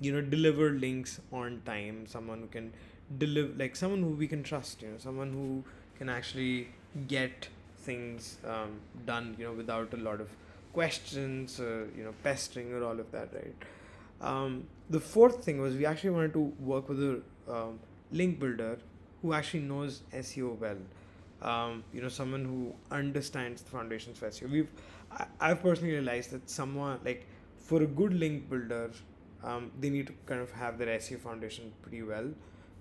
you 0.00 0.12
know, 0.12 0.20
deliver 0.20 0.70
links 0.70 1.20
on 1.32 1.62
time, 1.64 2.06
someone 2.06 2.40
who 2.40 2.46
can 2.46 2.72
deliver, 3.18 3.52
like 3.56 3.76
someone 3.76 4.02
who 4.02 4.10
we 4.10 4.26
can 4.26 4.42
trust, 4.42 4.82
you 4.82 4.88
know, 4.88 4.98
someone 4.98 5.32
who 5.32 5.64
can 5.98 6.08
actually 6.08 6.68
get 7.08 7.48
things 7.78 8.38
um, 8.46 8.80
done, 9.06 9.34
you 9.38 9.44
know, 9.44 9.52
without 9.52 9.92
a 9.94 9.96
lot 9.96 10.20
of 10.20 10.28
questions, 10.72 11.60
uh, 11.60 11.84
you 11.96 12.04
know, 12.04 12.12
pestering 12.22 12.72
or 12.72 12.84
all 12.84 12.98
of 12.98 13.10
that, 13.12 13.28
right? 13.32 13.54
Um, 14.20 14.64
the 14.90 15.00
fourth 15.00 15.44
thing 15.44 15.60
was 15.60 15.74
we 15.76 15.86
actually 15.86 16.10
wanted 16.10 16.32
to 16.34 16.40
work 16.60 16.88
with 16.88 17.02
a 17.02 17.20
um, 17.48 17.78
link 18.12 18.38
builder 18.38 18.78
who 19.22 19.32
actually 19.32 19.60
knows 19.60 20.02
SEO 20.12 20.58
well. 20.58 20.76
Um, 21.42 21.84
you 21.92 22.00
know, 22.00 22.08
someone 22.08 22.44
who 22.44 22.72
understands 22.94 23.62
the 23.62 23.70
foundations 23.70 24.18
for 24.18 24.28
SEO. 24.28 24.50
We've, 24.50 24.70
I, 25.12 25.26
I've 25.40 25.62
personally 25.62 25.92
realized 25.92 26.30
that 26.30 26.48
someone 26.48 26.98
like 27.04 27.26
for 27.58 27.82
a 27.82 27.86
good 27.86 28.14
link 28.14 28.48
builder, 28.48 28.90
um, 29.44 29.70
they 29.80 29.90
need 29.90 30.06
to 30.06 30.14
kind 30.26 30.40
of 30.40 30.50
have 30.52 30.78
their 30.78 30.88
SEO 30.98 31.20
foundation 31.20 31.72
pretty 31.82 32.02
well, 32.02 32.30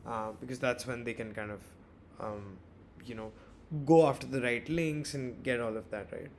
uh, 0.08 0.32
because 0.40 0.60
that's 0.60 0.88
when 0.88 1.04
they 1.04 1.14
can 1.14 1.34
kind 1.34 1.52
of, 1.52 1.62
um, 2.20 2.58
you 3.06 3.16
know, 3.16 3.32
go 3.86 4.08
after 4.08 4.28
the 4.28 4.42
right 4.42 4.68
links 4.70 5.14
and 5.14 5.44
get 5.44 5.60
all 5.60 5.76
of 5.76 5.90
that 5.92 6.12
right. 6.12 6.30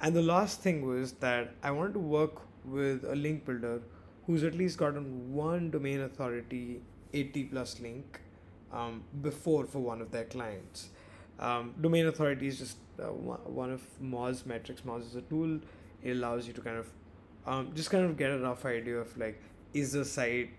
And 0.00 0.14
the 0.14 0.22
last 0.22 0.60
thing 0.60 0.86
was 0.86 1.12
that 1.14 1.54
I 1.62 1.70
wanted 1.70 1.94
to 1.94 1.98
work 2.00 2.42
with 2.64 3.04
a 3.04 3.14
link 3.14 3.44
builder 3.44 3.80
who's 4.26 4.42
at 4.42 4.54
least 4.54 4.78
gotten 4.78 5.32
one 5.34 5.70
domain 5.70 6.00
authority 6.00 6.80
80 7.12 7.44
plus 7.44 7.80
link 7.80 8.20
um, 8.72 9.02
before 9.22 9.66
for 9.66 9.78
one 9.78 10.00
of 10.00 10.10
their 10.10 10.24
clients. 10.24 10.88
Um, 11.38 11.74
domain 11.80 12.06
authority 12.06 12.46
is 12.48 12.58
just 12.58 12.76
uh, 12.98 13.04
one 13.06 13.72
of 13.72 13.82
Moz 14.02 14.46
metrics. 14.46 14.82
Moz 14.82 15.02
is 15.02 15.16
a 15.16 15.22
tool. 15.22 15.60
It 16.02 16.12
allows 16.12 16.46
you 16.46 16.52
to 16.54 16.60
kind 16.60 16.76
of 16.76 16.86
um, 17.46 17.72
just 17.74 17.90
kind 17.90 18.04
of 18.04 18.16
get 18.16 18.30
a 18.30 18.38
rough 18.38 18.64
idea 18.64 18.96
of 18.96 19.16
like 19.18 19.40
is 19.74 19.92
the 19.92 20.04
site 20.04 20.50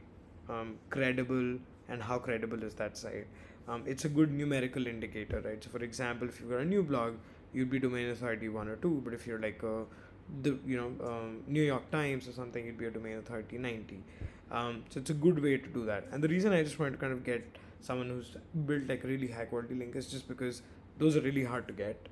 um, 0.49 0.77
credible 0.89 1.57
and 1.89 2.03
how 2.03 2.19
credible 2.19 2.63
is 2.63 2.73
that 2.75 2.97
site. 2.97 3.27
Um, 3.67 3.83
it's 3.87 4.05
a 4.05 4.09
good 4.09 4.31
numerical 4.31 4.85
indicator, 4.87 5.41
right? 5.41 5.63
So, 5.63 5.69
for 5.71 5.83
example, 5.83 6.27
if 6.29 6.39
you've 6.39 6.49
got 6.49 6.59
a 6.59 6.65
new 6.65 6.83
blog, 6.83 7.15
you'd 7.53 7.69
be 7.69 7.79
domain 7.79 8.09
authority 8.09 8.49
one 8.49 8.67
or 8.67 8.75
two. 8.75 9.01
But 9.03 9.13
if 9.13 9.25
you're 9.25 9.39
like 9.39 9.63
a 9.63 9.85
the 10.41 10.57
you 10.65 10.77
know 10.77 11.07
um, 11.07 11.43
New 11.47 11.61
York 11.61 11.89
Times 11.91 12.27
or 12.27 12.31
something, 12.31 12.65
you'd 12.65 12.77
be 12.77 12.85
a 12.85 12.91
domain 12.91 13.17
authority 13.17 13.57
ninety. 13.57 14.03
Um, 14.51 14.83
so 14.89 14.99
it's 14.99 15.09
a 15.09 15.13
good 15.13 15.41
way 15.41 15.57
to 15.57 15.69
do 15.69 15.85
that. 15.85 16.07
And 16.11 16.23
the 16.23 16.27
reason 16.27 16.53
I 16.53 16.63
just 16.63 16.77
wanted 16.79 16.91
to 16.91 16.97
kind 16.97 17.13
of 17.13 17.23
get 17.23 17.57
someone 17.81 18.09
who's 18.09 18.35
built 18.65 18.87
like 18.87 19.03
really 19.03 19.27
high 19.27 19.45
quality 19.45 19.75
link 19.75 19.95
is 19.95 20.07
just 20.07 20.27
because 20.27 20.61
those 20.99 21.17
are 21.17 21.21
really 21.21 21.43
hard 21.43 21.67
to 21.67 21.73
get. 21.73 22.07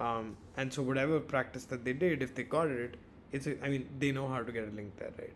Um, 0.00 0.36
and 0.56 0.72
so 0.72 0.82
whatever 0.82 1.20
practice 1.20 1.64
that 1.66 1.84
they 1.84 1.92
did, 1.92 2.22
if 2.22 2.34
they 2.34 2.42
got 2.42 2.68
it, 2.68 2.96
it's 3.32 3.46
a, 3.46 3.62
I 3.64 3.68
mean 3.68 3.88
they 3.98 4.12
know 4.12 4.28
how 4.28 4.42
to 4.42 4.52
get 4.52 4.68
a 4.68 4.70
link 4.70 4.96
there, 4.96 5.12
right? 5.18 5.34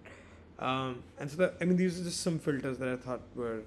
Um, 0.61 1.03
and 1.19 1.31
so 1.31 1.37
that, 1.39 1.55
I 1.61 1.65
mean 1.65 1.77
these 1.77 2.01
are 2.01 2.05
just 2.05 2.21
some 2.21 2.39
filters 2.39 2.79
that 2.79 2.89
I 2.89 2.97
thought 2.97 3.23
were 3.35 3.63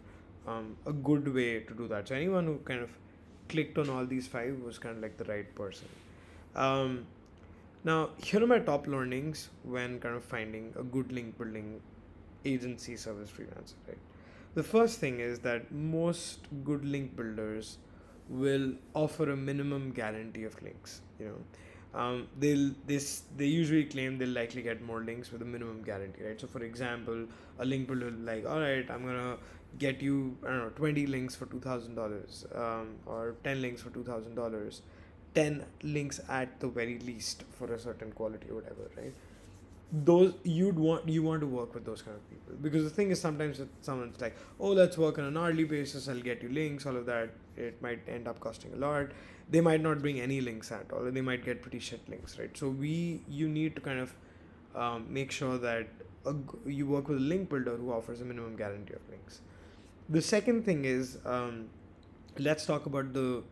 um, 0.47 0.77
a 0.85 0.93
good 0.93 1.33
way 1.33 1.61
to 1.61 1.73
do 1.73 1.87
that. 1.87 2.07
So 2.07 2.15
anyone 2.15 2.45
who 2.45 2.57
kind 2.59 2.81
of 2.81 2.91
clicked 3.49 3.77
on 3.77 3.89
all 3.89 4.05
these 4.05 4.27
five 4.27 4.59
was 4.59 4.77
kind 4.77 4.95
of 4.95 5.01
like 5.01 5.17
the 5.17 5.25
right 5.25 5.53
person. 5.55 5.87
Um, 6.55 7.05
now 7.83 8.11
here 8.17 8.43
are 8.43 8.47
my 8.47 8.59
top 8.59 8.87
learnings 8.87 9.49
when 9.63 9.99
kind 9.99 10.15
of 10.15 10.23
finding 10.23 10.73
a 10.79 10.83
good 10.83 11.11
link 11.11 11.37
building 11.37 11.81
agency 12.45 12.95
service 12.95 13.29
freelancer, 13.29 13.73
right? 13.87 13.97
The 14.53 14.63
first 14.63 14.99
thing 14.99 15.19
is 15.19 15.39
that 15.39 15.71
most 15.71 16.41
good 16.63 16.85
link 16.85 17.15
builders 17.15 17.77
will 18.29 18.73
offer 18.93 19.31
a 19.31 19.35
minimum 19.35 19.91
guarantee 19.91 20.43
of 20.43 20.61
links. 20.61 21.01
You 21.19 21.25
know, 21.25 21.37
um, 21.93 22.27
they'll 22.39 22.71
this 22.87 23.23
they 23.37 23.45
usually 23.45 23.85
claim 23.85 24.17
they'll 24.17 24.29
likely 24.29 24.61
get 24.61 24.81
more 24.81 25.01
links 25.01 25.31
with 25.31 25.41
a 25.41 25.45
minimum 25.45 25.83
guarantee, 25.83 26.23
right? 26.23 26.39
So 26.39 26.47
for 26.47 26.63
example, 26.63 27.25
a 27.59 27.65
link 27.65 27.87
builder 27.87 28.11
like, 28.11 28.45
all 28.47 28.59
right, 28.59 28.89
I'm 28.89 29.05
gonna 29.05 29.37
get 29.79 30.01
you 30.01 30.37
I 30.43 30.47
don't 30.47 30.57
know 30.59 30.69
20 30.69 31.05
links 31.07 31.35
for 31.35 31.45
two 31.45 31.59
thousand 31.59 31.91
um, 31.91 31.95
dollars, 31.95 32.45
or 33.05 33.35
10 33.43 33.61
links 33.61 33.81
for 33.81 33.89
two 33.91 34.03
thousand 34.03 34.35
dollars, 34.35 34.81
10 35.35 35.63
links 35.83 36.19
at 36.29 36.59
the 36.59 36.67
very 36.67 36.99
least 36.99 37.43
for 37.51 37.71
a 37.73 37.79
certain 37.79 38.11
quality 38.11 38.49
or 38.49 38.55
whatever, 38.55 38.89
right? 38.97 39.13
Those 39.91 40.33
you'd 40.43 40.77
want 40.79 41.07
you 41.07 41.21
want 41.21 41.41
to 41.41 41.47
work 41.47 41.73
with 41.75 41.85
those 41.85 42.01
kind 42.01 42.15
of 42.15 42.29
people. 42.29 42.55
Because 42.61 42.83
the 42.83 42.89
thing 42.89 43.11
is 43.11 43.21
sometimes 43.21 43.61
someone's 43.81 44.19
like 44.19 44.35
oh 44.59 44.69
let's 44.69 44.97
work 44.97 45.19
on 45.19 45.25
an 45.25 45.37
hourly 45.37 45.63
basis 45.63 46.07
i'll 46.07 46.19
get 46.19 46.41
you 46.41 46.49
links 46.49 46.85
all 46.85 46.95
of 46.95 47.05
that 47.05 47.29
it 47.57 47.79
might 47.81 47.99
end 48.07 48.27
up 48.27 48.39
costing 48.39 48.73
a 48.73 48.77
lot. 48.77 49.07
They 49.49 49.61
might 49.61 49.81
not 49.81 49.99
bring 50.01 50.19
any 50.19 50.41
links 50.41 50.71
at 50.71 50.91
all 50.91 51.03
they 51.03 51.21
might 51.21 51.45
get 51.45 51.61
pretty 51.61 51.79
shit 51.79 52.07
links 52.09 52.39
right? 52.39 52.57
So 52.57 52.69
we 52.69 53.21
you 53.27 53.47
need 53.47 53.75
to 53.75 53.81
kind 53.81 53.99
of 53.99 54.15
um, 54.75 55.05
make 55.09 55.31
sure 55.31 55.57
that 55.59 55.87
a, 56.25 56.33
you 56.65 56.87
work 56.87 57.07
with 57.07 57.17
a 57.17 57.21
link 57.21 57.49
builder 57.49 57.75
who 57.75 57.91
offers 57.91 58.21
a 58.21 58.25
minimum 58.25 58.55
guarantee 58.55 58.93
of 58.93 59.01
links. 59.09 59.41
The 60.09 60.21
second 60.21 60.65
thing 60.65 60.85
is 60.85 61.17
um, 61.25 61.69
let's 62.39 62.65
talk 62.65 62.85
about 62.85 63.13
the 63.13 63.43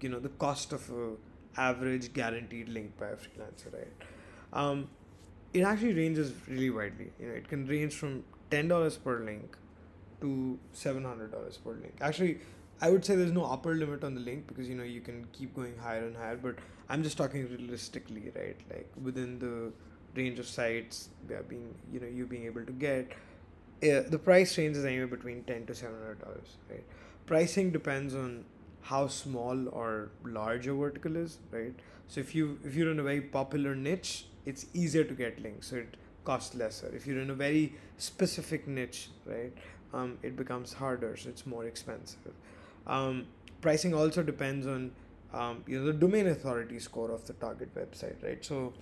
you 0.00 0.08
know 0.08 0.20
the 0.20 0.28
cost 0.28 0.72
of 0.72 0.90
a 0.90 1.12
average 1.56 2.12
guaranteed 2.12 2.68
link 2.68 2.96
by 2.98 3.06
a 3.06 3.16
freelancer 3.16 3.72
right? 3.72 3.92
Um, 4.52 4.88
it 5.52 5.62
actually 5.62 5.94
ranges 5.94 6.32
really 6.48 6.70
widely. 6.70 7.10
You 7.20 7.28
know, 7.28 7.34
it 7.34 7.48
can 7.48 7.66
range 7.66 7.94
from 7.94 8.24
ten 8.50 8.68
dollars 8.68 8.96
per 8.96 9.20
link 9.24 9.56
to 10.20 10.58
seven 10.72 11.04
hundred 11.04 11.32
dollars 11.32 11.56
per 11.58 11.72
link. 11.72 11.94
Actually, 12.00 12.38
I 12.80 12.90
would 12.90 13.04
say 13.04 13.16
there's 13.16 13.32
no 13.32 13.44
upper 13.44 13.74
limit 13.74 14.04
on 14.04 14.14
the 14.14 14.20
link 14.20 14.46
because 14.46 14.68
you 14.68 14.74
know 14.74 14.84
you 14.84 15.00
can 15.00 15.26
keep 15.32 15.54
going 15.54 15.76
higher 15.78 16.06
and 16.06 16.16
higher. 16.16 16.36
But 16.36 16.56
I'm 16.88 17.02
just 17.02 17.16
talking 17.18 17.48
realistically, 17.48 18.32
right? 18.36 18.56
Like 18.70 18.90
within 19.02 19.38
the 19.38 19.72
range 20.20 20.38
of 20.38 20.46
sites 20.46 21.08
being 21.48 21.74
you 21.92 22.00
know 22.00 22.06
you 22.06 22.26
being 22.26 22.44
able 22.46 22.64
to 22.64 22.72
get. 22.72 23.12
Uh, 23.80 24.02
the 24.08 24.18
price 24.18 24.58
range 24.58 24.76
is 24.76 24.84
anywhere 24.84 25.06
between 25.06 25.44
ten 25.44 25.64
to 25.66 25.74
seven 25.74 25.96
hundred 26.00 26.20
dollars, 26.20 26.56
right? 26.68 26.84
Pricing 27.26 27.70
depends 27.70 28.14
on 28.14 28.44
how 28.82 29.06
small 29.06 29.68
or 29.68 30.10
large 30.24 30.66
your 30.66 30.74
vertical 30.76 31.14
is, 31.16 31.38
right? 31.52 31.74
So 32.08 32.20
if 32.20 32.34
you 32.34 32.58
if 32.64 32.74
you're 32.74 32.90
in 32.90 32.98
a 32.98 33.04
very 33.04 33.20
popular 33.20 33.76
niche, 33.76 34.26
it's 34.48 34.66
easier 34.82 35.04
to 35.04 35.14
get 35.14 35.40
links 35.42 35.68
so 35.70 35.76
it 35.76 35.96
costs 36.24 36.54
lesser. 36.54 36.90
If 36.94 37.06
you're 37.06 37.20
in 37.20 37.30
a 37.30 37.34
very 37.34 37.74
specific 37.96 38.66
niche 38.66 39.08
right 39.26 39.52
um, 39.94 40.18
it 40.22 40.36
becomes 40.36 40.72
harder 40.72 41.16
so 41.16 41.28
it's 41.28 41.46
more 41.46 41.64
expensive. 41.64 42.34
Um, 42.86 43.26
pricing 43.60 43.94
also 43.94 44.22
depends 44.22 44.66
on 44.66 44.90
um, 45.32 45.62
you 45.66 45.78
know 45.78 45.86
the 45.86 45.92
domain 45.92 46.26
authority 46.28 46.78
score 46.78 47.10
of 47.10 47.26
the 47.26 47.34
target 47.34 47.74
website 47.74 48.22
right? 48.22 48.44
So 48.44 48.72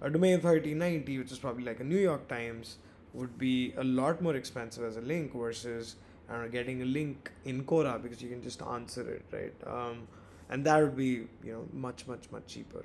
a 0.00 0.10
domain 0.10 0.34
authority 0.38 0.74
90 0.74 1.18
which 1.18 1.32
is 1.32 1.38
probably 1.38 1.64
like 1.64 1.80
a 1.80 1.84
new 1.84 1.98
york 1.98 2.28
times 2.28 2.76
would 3.14 3.38
be 3.38 3.74
a 3.76 3.84
lot 3.84 4.22
more 4.22 4.36
expensive 4.36 4.84
as 4.84 4.96
a 4.96 5.00
link 5.00 5.34
versus 5.34 5.96
I 6.30 6.46
getting 6.48 6.82
a 6.82 6.84
link 6.84 7.30
in 7.44 7.64
Quora 7.64 8.02
because 8.02 8.20
you 8.20 8.28
can 8.28 8.42
just 8.42 8.60
answer 8.62 9.08
it, 9.10 9.24
right? 9.32 9.54
Um, 9.66 10.06
and 10.50 10.64
that 10.64 10.82
would 10.82 10.96
be 10.96 11.26
you 11.44 11.52
know 11.52 11.64
much 11.72 12.06
much 12.06 12.30
much 12.30 12.46
cheaper 12.46 12.84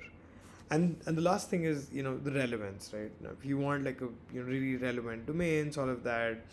and 0.74 0.96
and 1.06 1.16
the 1.16 1.22
last 1.22 1.50
thing 1.50 1.64
is 1.64 1.88
you 1.92 2.02
know 2.02 2.16
the 2.16 2.32
relevance 2.32 2.90
right? 2.92 3.12
Now, 3.20 3.30
if 3.38 3.44
you 3.44 3.58
want 3.58 3.84
like 3.84 4.00
a 4.00 4.08
you 4.34 4.40
know 4.40 4.46
really 4.46 4.76
relevant 4.76 5.26
domains 5.26 5.78
all 5.78 5.88
of 5.88 6.02
that 6.04 6.44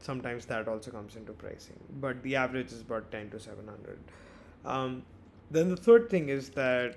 sometimes 0.00 0.46
that 0.46 0.66
also 0.66 0.90
comes 0.90 1.16
into 1.16 1.32
pricing. 1.32 1.78
But 2.00 2.22
the 2.22 2.36
average 2.36 2.72
is 2.72 2.80
about 2.80 3.10
10 3.12 3.30
to 3.30 3.40
700 3.40 3.98
um, 4.64 5.02
then 5.50 5.68
the 5.68 5.76
third 5.76 6.08
thing 6.10 6.28
is 6.28 6.50
that 6.50 6.96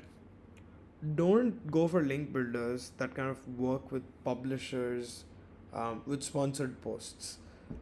don't 1.16 1.70
go 1.70 1.88
for 1.88 2.02
link 2.04 2.32
builders 2.32 2.92
that 2.98 3.14
kind 3.14 3.30
of 3.30 3.40
work 3.60 3.92
with 3.92 4.04
publishers 4.24 5.26
um, 5.74 6.02
with 6.06 6.24
sponsored 6.24 6.82
posts. 6.82 7.40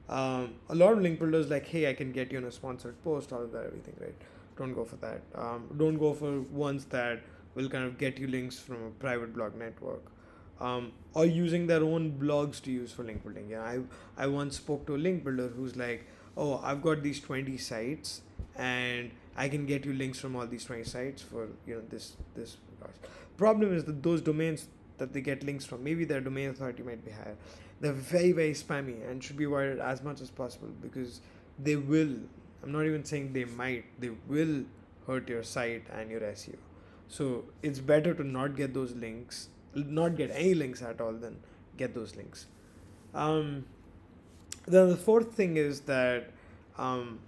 Um, 0.10 0.56
a 0.70 0.76
lot 0.76 0.94
of 0.94 1.02
link 1.02 1.20
builders 1.20 1.50
like 1.50 1.68
hey 1.68 1.90
i 1.90 1.94
can 1.94 2.12
get 2.12 2.32
you 2.32 2.38
on 2.38 2.46
a 2.46 2.52
sponsored 2.52 3.02
post 3.04 3.34
all 3.34 3.44
of 3.44 3.52
that 3.52 3.66
everything 3.66 3.96
right? 4.00 4.16
Don't 4.58 4.74
go 4.74 4.84
for 4.86 4.96
that. 4.98 5.22
Um, 5.36 5.68
don't 5.78 5.98
go 5.98 6.14
for 6.14 6.42
ones 6.42 6.86
that 6.86 7.22
will 7.56 7.70
kind 7.70 7.86
of 7.86 7.98
get 7.98 8.18
you 8.18 8.28
links 8.28 8.60
from 8.60 8.84
a 8.86 8.90
private 8.92 9.34
blog 9.34 9.56
network. 9.56 10.04
Um, 10.60 10.92
or 11.16 11.26
using 11.26 11.66
their 11.68 11.84
own 11.84 12.20
blogs 12.20 12.62
to 12.64 12.72
use 12.72 12.92
for 12.92 13.04
link 13.04 13.24
building. 13.24 13.50
Yeah, 13.50 13.64
I 13.64 13.80
I 14.16 14.28
once 14.28 14.58
spoke 14.58 14.86
to 14.88 14.96
a 14.96 15.02
link 15.06 15.24
builder 15.24 15.48
who's 15.48 15.76
like, 15.76 16.06
oh, 16.38 16.60
I've 16.64 16.82
got 16.84 17.02
these 17.02 17.20
twenty 17.20 17.58
sites, 17.58 18.22
and 18.56 19.10
I 19.36 19.50
can 19.50 19.66
get 19.66 19.86
you 19.86 19.94
links 19.94 20.20
from 20.20 20.36
all 20.36 20.46
these 20.46 20.64
twenty 20.66 20.84
sites 20.84 21.22
for 21.22 21.48
you 21.66 21.76
know 21.76 21.82
this 21.90 22.16
this. 22.36 22.58
Problem 23.38 23.74
is 23.76 23.86
that 23.86 24.04
those 24.04 24.22
domains 24.22 24.68
that 25.00 25.14
they 25.14 25.22
get 25.22 25.44
links 25.44 25.66
from, 25.66 25.84
maybe 25.84 26.06
their 26.06 26.22
domain 26.22 26.50
authority 26.50 26.84
might 26.84 27.04
be 27.04 27.12
higher. 27.12 27.36
They're 27.80 27.92
very 27.92 28.32
very 28.32 28.54
spammy 28.54 29.10
and 29.10 29.24
should 29.24 29.38
be 29.38 29.46
avoided 29.46 29.80
as 29.80 30.04
much 30.04 30.22
as 30.22 30.30
possible 30.30 30.70
because 30.82 31.22
they 31.58 31.76
will. 31.76 32.16
I'm 32.64 32.72
not 32.72 32.86
even 32.86 33.04
saying 33.04 33.34
they 33.34 33.46
might. 33.46 33.86
They 34.00 34.12
will 34.28 34.66
hurt 35.08 35.28
your 35.28 35.42
site 35.44 35.88
and 35.92 36.12
your 36.12 36.22
SEO. 36.22 36.58
So 37.12 37.44
it's 37.62 37.80
better 37.80 38.14
to 38.14 38.24
not 38.24 38.56
get 38.56 38.74
those 38.74 38.94
links, 38.96 39.50
not 39.76 40.16
get 40.16 40.32
any 40.34 40.54
links 40.54 40.82
at 40.82 41.02
all, 41.02 41.12
than 41.14 41.38
get 41.78 41.94
those 41.94 42.16
links. 42.16 42.46
Um, 43.14 43.66
then 44.66 44.90
the 44.90 44.96
fourth 44.96 45.34
thing 45.34 45.58
is 45.58 45.82
that 45.82 46.32
um, 46.78 47.20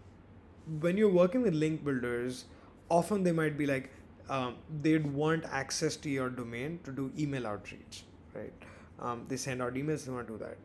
when 0.80 0.96
you're 0.98 1.12
working 1.18 1.42
with 1.42 1.54
link 1.54 1.84
builders, 1.84 2.46
often 2.90 3.24
they 3.24 3.34
might 3.34 3.58
be 3.58 3.66
like 3.66 3.90
um, 4.30 4.56
they'd 4.82 5.06
want 5.06 5.44
access 5.52 5.98
to 5.98 6.10
your 6.10 6.30
domain 6.30 6.80
to 6.86 6.92
do 6.92 7.12
email 7.20 7.46
outreach, 7.46 8.06
right? 8.34 8.54
Um, 9.02 9.26
they 9.28 9.36
send 9.36 9.62
out 9.62 9.74
emails, 9.74 10.06
they 10.06 10.14
want 10.14 10.28
to 10.28 10.34
do 10.34 10.40
that. 10.40 10.58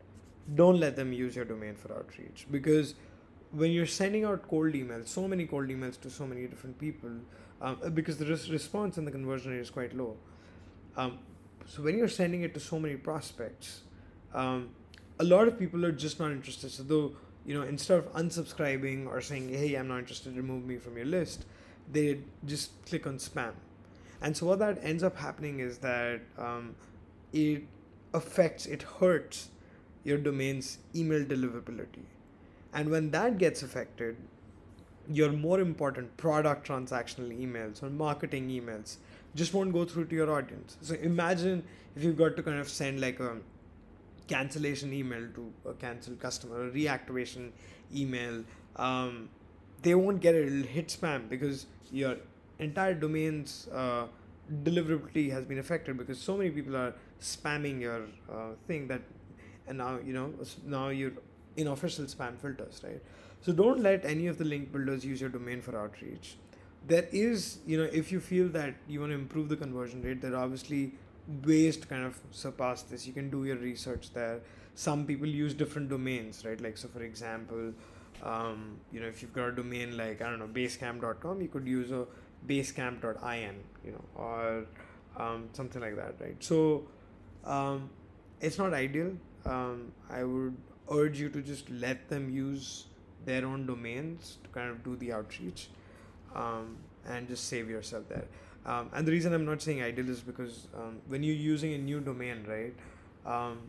Don't 0.55 0.79
let 0.79 0.95
them 0.95 1.11
use 1.11 1.35
your 1.35 1.45
domain 1.45 1.75
for 1.75 1.93
outreach 1.93 2.47
because 2.49 2.95
when 3.51 3.71
you're 3.71 3.85
sending 3.85 4.25
out 4.25 4.47
cold 4.47 4.73
emails, 4.73 5.07
so 5.07 5.27
many 5.27 5.45
cold 5.45 5.67
emails 5.67 5.99
to 6.01 6.09
so 6.09 6.25
many 6.25 6.47
different 6.47 6.77
people, 6.79 7.09
um, 7.61 7.77
because 7.93 8.17
the 8.17 8.25
res- 8.25 8.49
response 8.49 8.97
and 8.97 9.07
the 9.07 9.11
conversion 9.11 9.51
rate 9.51 9.59
is 9.59 9.69
quite 9.69 9.95
low. 9.95 10.17
Um, 10.95 11.19
so 11.65 11.81
when 11.83 11.97
you're 11.97 12.07
sending 12.07 12.43
it 12.43 12.53
to 12.53 12.59
so 12.59 12.79
many 12.79 12.95
prospects, 12.95 13.81
um, 14.33 14.69
a 15.19 15.23
lot 15.23 15.47
of 15.47 15.57
people 15.57 15.85
are 15.85 15.91
just 15.91 16.19
not 16.19 16.31
interested. 16.31 16.71
So 16.71 16.83
though 16.83 17.15
you 17.45 17.55
know, 17.55 17.63
instead 17.63 17.97
of 17.97 18.13
unsubscribing 18.13 19.07
or 19.07 19.21
saying, 19.21 19.49
"Hey, 19.49 19.73
I'm 19.75 19.87
not 19.87 19.99
interested, 19.99 20.35
remove 20.35 20.65
me 20.65 20.77
from 20.77 20.97
your 20.97 21.05
list," 21.05 21.45
they 21.91 22.19
just 22.45 22.71
click 22.85 23.07
on 23.07 23.17
spam. 23.17 23.53
And 24.21 24.35
so 24.35 24.45
what 24.45 24.59
that 24.59 24.77
ends 24.83 25.01
up 25.01 25.17
happening 25.17 25.59
is 25.59 25.79
that 25.79 26.21
um, 26.37 26.75
it 27.33 27.63
affects, 28.13 28.65
it 28.65 28.83
hurts 28.83 29.49
your 30.03 30.17
domain's 30.17 30.77
email 30.95 31.23
deliverability. 31.23 32.05
And 32.73 32.89
when 32.89 33.11
that 33.11 33.37
gets 33.37 33.63
affected, 33.63 34.17
your 35.11 35.31
more 35.31 35.59
important 35.59 36.15
product 36.17 36.67
transactional 36.67 37.35
emails 37.35 37.81
or 37.81 37.89
marketing 37.89 38.49
emails 38.49 38.97
just 39.35 39.53
won't 39.53 39.73
go 39.73 39.85
through 39.85 40.05
to 40.05 40.15
your 40.15 40.31
audience. 40.31 40.77
So 40.81 40.95
imagine 40.95 41.63
if 41.95 42.03
you've 42.03 42.17
got 42.17 42.35
to 42.35 42.43
kind 42.43 42.59
of 42.59 42.69
send 42.69 43.01
like 43.01 43.19
a 43.19 43.37
cancellation 44.27 44.93
email 44.93 45.27
to 45.33 45.51
a 45.67 45.73
cancelled 45.73 46.19
customer, 46.19 46.67
a 46.67 46.71
reactivation 46.71 47.51
email. 47.95 48.43
Um, 48.75 49.29
they 49.81 49.95
won't 49.95 50.21
get 50.21 50.35
it. 50.35 50.47
It'll 50.47 50.67
hit 50.67 50.89
spam 50.89 51.29
because 51.29 51.65
your 51.91 52.17
entire 52.59 52.93
domain's 52.93 53.67
uh, 53.73 54.07
deliverability 54.63 55.31
has 55.31 55.45
been 55.45 55.59
affected 55.59 55.97
because 55.97 56.19
so 56.19 56.37
many 56.37 56.49
people 56.49 56.75
are 56.75 56.93
spamming 57.21 57.79
your 57.81 58.03
uh, 58.31 58.51
thing 58.67 58.87
that, 58.87 59.01
and 59.67 59.77
now 59.77 59.99
you 60.05 60.13
know 60.13 60.33
now 60.65 60.89
you're 60.89 61.13
in 61.59 61.67
official 61.67 62.05
spam 62.05 62.37
filters, 62.37 62.81
right? 62.83 63.01
So 63.41 63.53
don't 63.53 63.81
let 63.81 64.05
any 64.05 64.27
of 64.27 64.37
the 64.37 64.45
link 64.45 64.71
builders 64.71 65.05
use 65.05 65.21
your 65.21 65.29
domain 65.29 65.61
for 65.61 65.77
outreach. 65.77 66.35
There 66.87 67.07
is, 67.11 67.59
you 67.65 67.77
know, 67.77 67.89
if 68.01 68.11
you 68.11 68.19
feel 68.19 68.47
that 68.49 68.75
you 68.87 68.99
want 69.01 69.11
to 69.11 69.15
improve 69.15 69.49
the 69.49 69.55
conversion 69.55 70.01
rate, 70.01 70.21
there 70.21 70.33
are 70.33 70.43
obviously 70.43 70.93
ways 71.45 71.77
to 71.77 71.87
kind 71.87 72.05
of 72.05 72.19
surpass 72.31 72.83
this. 72.83 73.05
You 73.05 73.13
can 73.13 73.29
do 73.29 73.45
your 73.45 73.57
research 73.57 74.13
there. 74.13 74.41
Some 74.75 75.05
people 75.05 75.27
use 75.27 75.53
different 75.53 75.89
domains, 75.89 76.43
right? 76.45 76.59
Like, 76.59 76.77
so 76.77 76.87
for 76.87 77.03
example, 77.03 77.73
um, 78.23 78.77
you 78.91 78.99
know, 78.99 79.07
if 79.07 79.21
you've 79.21 79.33
got 79.33 79.49
a 79.49 79.51
domain 79.51 79.97
like, 79.97 80.21
I 80.21 80.29
don't 80.29 80.39
know, 80.39 80.47
basecamp.com, 80.47 81.41
you 81.41 81.47
could 81.47 81.67
use 81.67 81.91
a 81.91 82.05
basecamp.in, 82.47 83.55
you 83.85 83.91
know, 83.91 84.05
or 84.15 84.65
um, 85.17 85.49
something 85.53 85.81
like 85.81 85.95
that, 85.97 86.15
right? 86.19 86.35
So 86.39 86.87
um, 87.45 87.89
it's 88.41 88.57
not 88.57 88.73
ideal. 88.73 89.11
Um, 89.45 89.91
I 90.09 90.23
would 90.23 90.55
urge 90.91 91.19
you 91.19 91.29
to 91.29 91.41
just 91.41 91.69
let 91.69 92.09
them 92.09 92.29
use 92.29 92.85
their 93.25 93.45
own 93.45 93.65
domains 93.65 94.37
to 94.43 94.49
kind 94.49 94.69
of 94.69 94.83
do 94.83 94.95
the 94.95 95.11
outreach 95.13 95.69
um, 96.35 96.77
and 97.07 97.27
just 97.27 97.45
save 97.47 97.69
yourself 97.69 98.07
there. 98.09 98.25
Um, 98.65 98.89
and 98.93 99.07
the 99.07 99.11
reason 99.11 99.33
I'm 99.33 99.45
not 99.45 99.61
saying 99.61 99.81
ideal 99.81 100.09
is 100.09 100.19
because 100.19 100.67
um, 100.75 100.97
when 101.07 101.23
you're 101.23 101.35
using 101.35 101.73
a 101.73 101.77
new 101.77 101.99
domain, 101.99 102.45
right? 102.47 102.73
Um, 103.25 103.59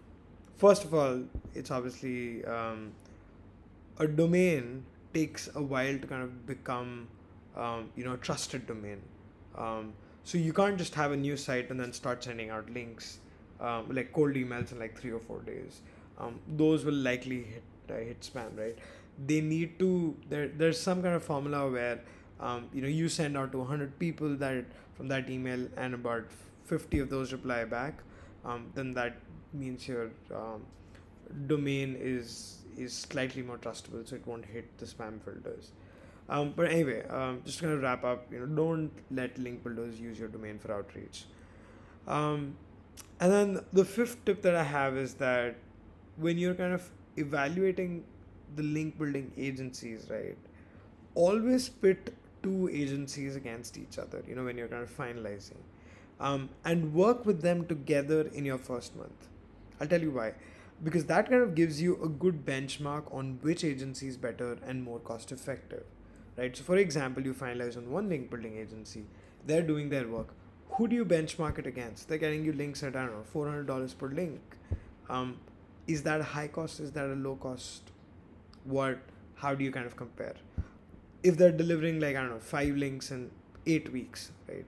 first 0.58 0.84
of 0.84 0.94
all, 0.94 1.22
it's 1.54 1.70
obviously 1.70 2.44
um, 2.44 2.92
a 3.98 4.06
domain 4.06 4.84
takes 5.14 5.48
a 5.54 5.62
while 5.62 5.98
to 5.98 6.06
kind 6.06 6.22
of 6.22 6.46
become, 6.46 7.08
um, 7.56 7.90
you 7.96 8.04
know, 8.04 8.14
a 8.14 8.18
trusted 8.18 8.66
domain. 8.66 9.00
So 10.22 10.38
you 10.38 10.52
can't 10.52 10.76
just 10.76 10.94
have 10.94 11.12
a 11.12 11.16
new 11.16 11.36
site 11.36 11.70
and 11.70 11.80
then 11.80 11.92
start 11.92 12.22
sending 12.22 12.50
out 12.50 12.70
links, 12.70 13.18
like 13.88 14.12
cold 14.12 14.34
emails 14.34 14.70
in 14.70 14.78
like 14.78 14.96
three 14.98 15.10
or 15.10 15.18
four 15.18 15.40
days. 15.40 15.80
Um, 16.20 16.38
those 16.46 16.84
will 16.84 17.02
likely 17.10 17.42
hit 17.42 17.62
uh, 17.90 17.94
hit 17.94 18.20
spam, 18.20 18.58
right? 18.58 18.78
They 19.26 19.40
need 19.40 19.78
to 19.78 20.16
there. 20.28 20.48
There's 20.48 20.80
some 20.80 21.02
kind 21.02 21.14
of 21.14 21.22
formula 21.22 21.70
where 21.70 22.00
um, 22.40 22.68
you 22.72 22.82
know 22.82 22.88
you 22.88 23.08
send 23.08 23.36
out 23.36 23.52
to 23.52 23.58
100 23.58 23.98
people 23.98 24.36
that 24.36 24.64
from 24.94 25.08
that 25.08 25.30
email 25.30 25.66
and 25.76 25.94
about 25.94 26.24
50 26.64 26.98
of 27.00 27.10
those 27.10 27.32
reply 27.32 27.64
back. 27.64 28.02
Um, 28.44 28.70
then 28.74 28.94
that 28.94 29.16
means 29.52 29.86
your 29.88 30.10
um, 30.34 30.62
domain 31.46 31.96
is 31.98 32.58
is 32.76 32.92
slightly 32.92 33.42
more 33.42 33.58
trustable, 33.58 34.08
so 34.08 34.16
it 34.16 34.26
won't 34.26 34.44
hit 34.44 34.78
the 34.78 34.86
spam 34.86 35.20
filters. 35.22 35.72
Um, 36.28 36.52
but 36.54 36.70
anyway, 36.70 37.06
um, 37.08 37.42
just 37.44 37.60
gonna 37.60 37.76
wrap 37.76 38.04
up. 38.04 38.32
You 38.32 38.40
know, 38.40 38.46
don't 38.46 38.90
let 39.10 39.38
link 39.38 39.64
builders 39.64 40.00
use 40.00 40.18
your 40.18 40.28
domain 40.28 40.58
for 40.58 40.72
outreach. 40.72 41.24
Um, 42.06 42.56
and 43.18 43.32
then 43.32 43.64
the 43.72 43.84
fifth 43.84 44.24
tip 44.24 44.42
that 44.42 44.54
I 44.54 44.62
have 44.62 44.96
is 44.96 45.14
that 45.14 45.56
when 46.16 46.38
you're 46.38 46.54
kind 46.54 46.72
of 46.72 46.88
evaluating 47.16 48.04
the 48.56 48.62
link 48.62 48.98
building 48.98 49.32
agencies, 49.36 50.06
right, 50.10 50.36
always 51.14 51.68
pit 51.68 52.14
two 52.42 52.68
agencies 52.72 53.36
against 53.36 53.76
each 53.76 53.98
other. 53.98 54.22
You 54.26 54.34
know, 54.34 54.44
when 54.44 54.56
you're 54.56 54.68
kind 54.68 54.82
of 54.82 54.96
finalizing, 54.96 55.58
um, 56.18 56.48
and 56.64 56.92
work 56.94 57.24
with 57.26 57.42
them 57.42 57.66
together 57.66 58.28
in 58.34 58.44
your 58.44 58.58
first 58.58 58.96
month. 58.96 59.28
I'll 59.80 59.86
tell 59.86 60.00
you 60.02 60.10
why 60.10 60.34
because 60.82 61.04
that 61.06 61.28
kind 61.28 61.42
of 61.42 61.54
gives 61.54 61.80
you 61.82 62.02
a 62.02 62.08
good 62.08 62.44
benchmark 62.46 63.14
on 63.14 63.38
which 63.42 63.64
agency 63.64 64.08
is 64.08 64.16
better 64.16 64.58
and 64.66 64.82
more 64.82 64.98
cost 64.98 65.32
effective 65.32 65.84
right 66.36 66.56
so 66.56 66.64
for 66.64 66.76
example 66.76 67.22
you 67.22 67.34
finalize 67.34 67.76
on 67.76 67.90
one 67.90 68.08
link 68.08 68.30
building 68.30 68.56
agency 68.58 69.04
they're 69.46 69.66
doing 69.70 69.90
their 69.90 70.08
work 70.08 70.34
who 70.70 70.88
do 70.88 70.96
you 70.96 71.04
benchmark 71.04 71.58
it 71.58 71.66
against 71.66 72.08
they're 72.08 72.18
getting 72.24 72.44
you 72.44 72.52
links 72.52 72.82
at 72.82 72.96
i 72.96 73.04
don't 73.04 73.12
know 73.12 73.24
$400 73.34 73.98
per 73.98 74.08
link 74.08 74.40
um, 75.08 75.36
is 75.86 76.02
that 76.02 76.20
a 76.20 76.24
high 76.24 76.48
cost 76.48 76.80
is 76.80 76.92
that 76.92 77.06
a 77.06 77.14
low 77.14 77.36
cost? 77.36 77.82
What 78.64 78.98
how 79.34 79.54
do 79.54 79.64
you 79.64 79.72
kind 79.72 79.86
of 79.86 79.96
compare? 79.96 80.34
If 81.22 81.36
they're 81.36 81.52
delivering 81.52 82.00
like 82.00 82.16
i 82.16 82.20
don't 82.20 82.30
know 82.30 82.38
five 82.38 82.76
links 82.76 83.10
in 83.10 83.30
eight 83.66 83.92
weeks 83.92 84.30
right? 84.48 84.66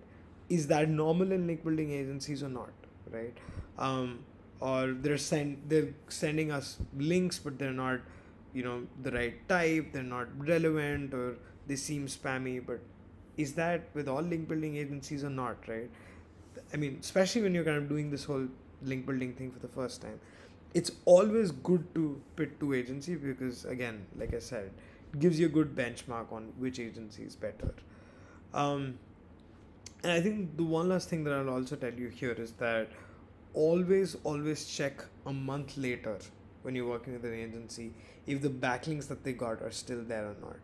Is 0.49 0.67
that 0.69 0.89
normal 0.89 1.33
in 1.33 1.47
link 1.47 1.65
building 1.65 1.91
agencies 1.93 2.43
or 2.43 2.49
not 2.49 2.71
right? 3.11 3.37
Um, 3.79 4.21
or 4.61 4.93
they're 5.05 5.19
send 5.19 5.63
they're 5.69 5.93
sending 6.09 6.51
us 6.51 6.79
links 6.97 7.39
but 7.39 7.59
they're 7.59 7.79
not 7.79 8.01
you 8.55 8.63
know 8.63 8.83
the 9.03 9.11
right 9.11 9.49
type 9.49 9.93
they're 9.93 10.03
not 10.03 10.29
relevant 10.39 11.15
or 11.15 11.37
they 11.67 11.77
seem 11.77 12.07
spammy 12.07 12.65
but 12.65 12.81
is 13.37 13.55
that 13.55 13.89
with 13.95 14.09
all 14.09 14.23
link 14.23 14.49
building 14.49 14.77
agencies 14.77 15.25
or 15.25 15.31
not 15.31 15.57
right? 15.69 15.91
I 16.73 16.77
mean 16.77 16.99
especially 17.01 17.43
when 17.43 17.55
you're 17.55 17.65
kind 17.65 17.77
of 17.77 17.89
doing 17.89 18.11
this 18.11 18.25
whole 18.25 18.47
link 18.83 19.07
building 19.07 19.35
thing 19.35 19.51
for 19.51 19.59
the 19.59 19.69
first 19.69 20.03
time 20.03 20.21
it's 20.75 20.93
always 21.05 21.51
good 21.51 21.95
to 21.95 22.21
pit 22.37 22.59
two 22.59 22.75
agencies 22.75 23.19
because 23.19 23.65
again 23.65 24.05
like 24.19 24.35
i 24.35 24.39
said 24.39 24.71
it 25.13 25.21
gives 25.21 25.39
you 25.39 25.47
a 25.47 25.49
good 25.49 25.75
benchmark 25.77 26.33
on 26.33 26.53
which 26.59 26.79
agency 26.79 27.23
is 27.23 27.37
better. 27.37 27.75
Um, 28.55 28.99
and 30.03 30.13
i 30.13 30.21
think 30.21 30.57
the 30.57 30.65
one 30.65 30.89
last 30.89 31.09
thing 31.09 31.25
that 31.25 31.35
i'll 31.35 31.51
also 31.51 31.77
tell 31.77 31.93
you 31.93 32.09
here 32.09 32.33
is 32.33 32.53
that 32.53 32.89
always 33.55 34.17
always 34.25 34.65
check 34.67 35.05
a 35.27 35.33
month 35.33 35.77
later 35.77 36.19
when 36.63 36.75
you're 36.75 36.89
working 36.89 37.13
with 37.13 37.25
an 37.25 37.35
agency 37.35 37.93
if 38.27 38.41
the 38.41 38.49
backlinks 38.49 39.09
that 39.09 39.25
they 39.25 39.33
got 39.33 39.61
are 39.63 39.71
still 39.71 40.03
there 40.03 40.27
or 40.27 40.37
not. 40.41 40.57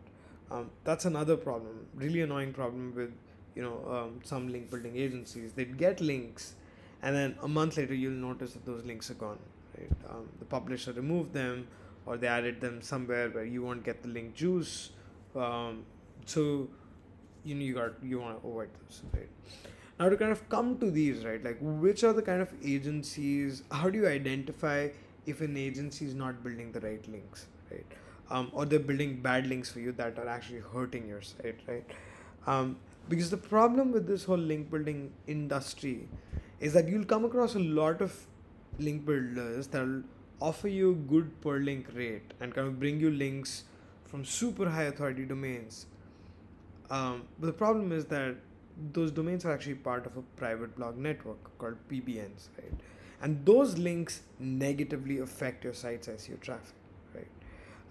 Um, 0.51 0.71
that's 0.83 1.05
another 1.05 1.37
problem 1.37 1.85
really 1.93 2.21
annoying 2.21 2.53
problem 2.53 2.93
with 2.95 3.11
you 3.55 3.61
know 3.61 3.83
um, 3.91 4.19
some 4.23 4.47
link 4.51 4.71
building 4.71 4.97
agencies. 4.97 5.53
They'd 5.53 5.77
get 5.77 6.01
links 6.01 6.55
and 7.01 7.15
then 7.15 7.35
a 7.41 7.47
month 7.47 7.77
later 7.77 7.93
you'll 7.93 8.11
notice 8.11 8.53
that 8.53 8.65
those 8.65 8.83
links 8.83 9.11
are 9.11 9.15
gone 9.15 9.39
right 9.79 9.91
um, 10.09 10.29
the 10.39 10.45
publisher 10.45 10.93
removed 10.93 11.33
them 11.33 11.67
or 12.05 12.17
they 12.17 12.27
added 12.27 12.59
them 12.61 12.81
somewhere 12.81 13.29
where 13.29 13.45
you 13.45 13.63
won't 13.63 13.83
get 13.83 14.01
the 14.03 14.09
link 14.09 14.35
juice 14.35 14.91
um, 15.35 15.83
so 16.25 16.67
you 17.43 17.55
know 17.55 17.61
you 17.61 17.73
got 17.73 17.91
you 18.03 18.19
want 18.19 18.41
to 18.41 18.47
avoid 18.47 18.69
those 18.81 19.01
right? 19.13 19.29
Now 19.99 20.09
to 20.09 20.17
kind 20.17 20.31
of 20.31 20.47
come 20.49 20.77
to 20.79 20.89
these 20.89 21.25
right 21.25 21.43
like 21.43 21.57
which 21.61 22.03
are 22.03 22.13
the 22.13 22.21
kind 22.21 22.41
of 22.41 22.49
agencies 22.63 23.63
how 23.71 23.89
do 23.89 23.99
you 23.99 24.07
identify 24.07 24.89
if 25.25 25.41
an 25.41 25.57
agency 25.57 26.05
is 26.05 26.13
not 26.15 26.43
building 26.43 26.71
the 26.71 26.79
right 26.79 27.07
links 27.07 27.47
right? 27.71 27.85
Um, 28.31 28.51
or 28.53 28.65
they're 28.65 28.79
building 28.79 29.21
bad 29.21 29.47
links 29.47 29.71
for 29.71 29.79
you 29.79 29.91
that 29.93 30.19
are 30.19 30.27
actually 30.27 30.61
hurting 30.73 31.07
your 31.07 31.21
site 31.21 31.59
right? 31.67 31.85
Um, 32.47 32.77
because 33.07 33.29
the 33.29 33.37
problem 33.37 33.91
with 33.91 34.07
this 34.07 34.23
whole 34.23 34.37
link 34.37 34.69
building 34.69 35.11
industry 35.27 36.07
is 36.59 36.73
that 36.73 36.87
you'll 36.87 37.05
come 37.05 37.25
across 37.25 37.55
a 37.55 37.59
lot 37.59 38.01
of 38.01 38.15
link 38.79 39.05
builders 39.05 39.67
that'll 39.67 40.03
offer 40.41 40.67
you 40.67 40.95
good 41.09 41.39
per 41.41 41.57
link 41.57 41.87
rate 41.93 42.33
and 42.39 42.53
kind 42.55 42.67
of 42.67 42.79
bring 42.79 42.99
you 42.99 43.11
links 43.11 43.63
from 44.05 44.23
super 44.25 44.69
high 44.69 44.83
authority 44.83 45.25
domains 45.25 45.85
um, 46.89 47.23
but 47.39 47.47
the 47.47 47.53
problem 47.53 47.91
is 47.91 48.05
that 48.05 48.35
those 48.93 49.11
domains 49.11 49.45
are 49.45 49.51
actually 49.51 49.75
part 49.75 50.05
of 50.05 50.17
a 50.17 50.21
private 50.37 50.75
blog 50.75 50.97
network 50.97 51.57
called 51.57 51.75
PBNs, 51.89 52.47
right? 52.57 52.73
And 53.21 53.45
those 53.45 53.77
links 53.77 54.21
negatively 54.39 55.19
affect 55.19 55.63
your 55.63 55.73
site's 55.73 56.07
SEO 56.07 56.39
traffic, 56.39 56.75
right? 57.13 57.27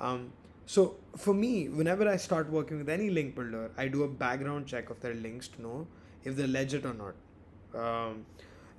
Um, 0.01 0.33
so 0.67 0.97
for 1.17 1.35
me, 1.35 1.69
whenever 1.69 2.09
I 2.09 2.17
start 2.17 2.51
working 2.51 2.79
with 2.79 2.89
any 2.89 3.11
link 3.11 3.35
builder, 3.35 3.71
I 3.77 3.89
do 3.89 4.05
a 4.05 4.09
background 4.09 4.67
check 4.67 4.91
of 4.91 5.01
their 5.01 5.15
links 5.15 5.49
to 5.49 5.63
know 5.63 5.87
if 6.25 6.37
they're 6.37 6.49
legit 6.49 6.85
or 6.85 6.95
not. 6.95 7.15
Um, 7.75 8.25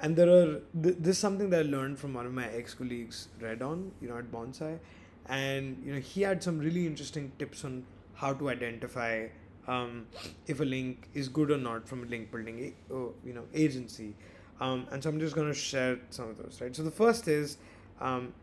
and 0.01 0.15
there 0.15 0.29
are 0.29 0.61
th- 0.83 0.95
this 0.99 1.15
is 1.15 1.17
something 1.17 1.49
that 1.49 1.59
I 1.59 1.69
learned 1.69 1.99
from 1.99 2.13
one 2.13 2.25
of 2.25 2.33
my 2.33 2.47
ex 2.47 2.73
colleagues, 2.73 3.27
Redon, 3.41 3.91
you 4.01 4.09
know, 4.09 4.17
at 4.17 4.31
Bonsai, 4.31 4.79
and 5.27 5.81
you 5.85 5.93
know 5.93 5.99
he 5.99 6.21
had 6.21 6.41
some 6.43 6.59
really 6.59 6.85
interesting 6.87 7.31
tips 7.39 7.63
on 7.65 7.85
how 8.15 8.33
to 8.33 8.49
identify 8.49 9.27
um, 9.67 10.07
if 10.47 10.59
a 10.59 10.65
link 10.65 11.09
is 11.13 11.29
good 11.29 11.51
or 11.51 11.57
not 11.57 11.87
from 11.87 12.03
a 12.03 12.05
link 12.05 12.31
building 12.31 12.73
uh, 12.91 12.95
you 13.25 13.33
know 13.33 13.45
agency. 13.53 14.15
Um, 14.61 14.87
and 14.91 15.01
so 15.01 15.09
i'm 15.09 15.21
just 15.21 15.35
going 15.35 15.47
to 15.47 15.53
share 15.53 15.99
some 16.09 16.29
of 16.29 16.37
those 16.37 16.59
right? 16.59 16.75
So 16.75 16.83
the 16.83 16.91
first 16.91 17.29
is 17.29 17.57
um, 18.01 18.33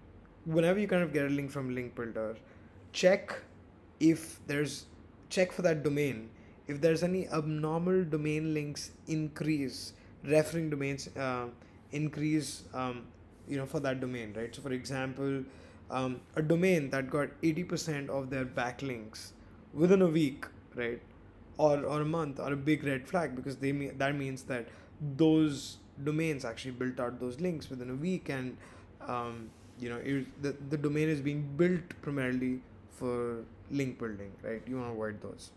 whenever 0.46 0.78
you 0.78 0.88
kind 0.88 1.02
of 1.02 1.12
get 1.12 1.26
a 1.26 1.28
link 1.28 1.50
from 1.50 1.74
link 1.74 1.94
builder 1.94 2.36
check 2.92 3.38
if 4.00 4.40
there's 4.46 4.86
check 5.28 5.52
for 5.52 5.62
that 5.62 5.82
domain. 5.82 6.30
If 6.66 6.80
there's 6.80 7.02
any 7.02 7.28
abnormal 7.28 8.04
domain 8.04 8.54
links 8.54 8.90
increase 9.06 9.92
referring 10.24 10.70
domains 10.70 11.08
uh, 11.16 11.46
increase 11.92 12.64
um, 12.74 13.04
you 13.48 13.56
know 13.56 13.66
for 13.66 13.80
that 13.80 14.00
domain 14.00 14.34
right? 14.36 14.54
So 14.54 14.62
for 14.62 14.72
example 14.72 15.44
um, 15.90 16.20
a 16.34 16.42
domain 16.42 16.90
that 16.90 17.10
got 17.10 17.28
80% 17.42 18.08
of 18.08 18.30
their 18.30 18.44
backlinks 18.44 19.30
within 19.72 20.02
a 20.02 20.06
week 20.06 20.46
right? 20.74 21.00
Or, 21.58 21.78
or 21.84 22.02
a 22.02 22.04
month 22.04 22.38
or 22.38 22.52
a 22.52 22.56
big 22.56 22.84
red 22.84 23.08
flag 23.08 23.34
because 23.34 23.56
they 23.56 23.72
mean 23.72 23.96
that 23.96 24.14
means 24.14 24.42
that 24.44 24.68
those 25.16 25.78
domains 26.04 26.44
actually 26.44 26.72
built 26.72 27.00
out 27.00 27.18
those 27.18 27.40
links 27.40 27.70
within 27.70 27.88
a 27.88 27.94
week 27.94 28.28
and 28.28 28.56
um, 29.06 29.48
you 29.78 29.88
know 29.88 29.96
it, 29.96 30.26
the, 30.42 30.54
the 30.68 30.76
domain 30.76 31.08
is 31.08 31.20
being 31.22 31.42
built 31.56 31.80
primarily 32.02 32.60
for 32.90 33.42
link 33.70 33.98
building 33.98 34.30
right? 34.42 34.60
You 34.66 34.76
want 34.76 34.88
to 34.88 34.92
avoid 34.92 35.22
those. 35.22 35.50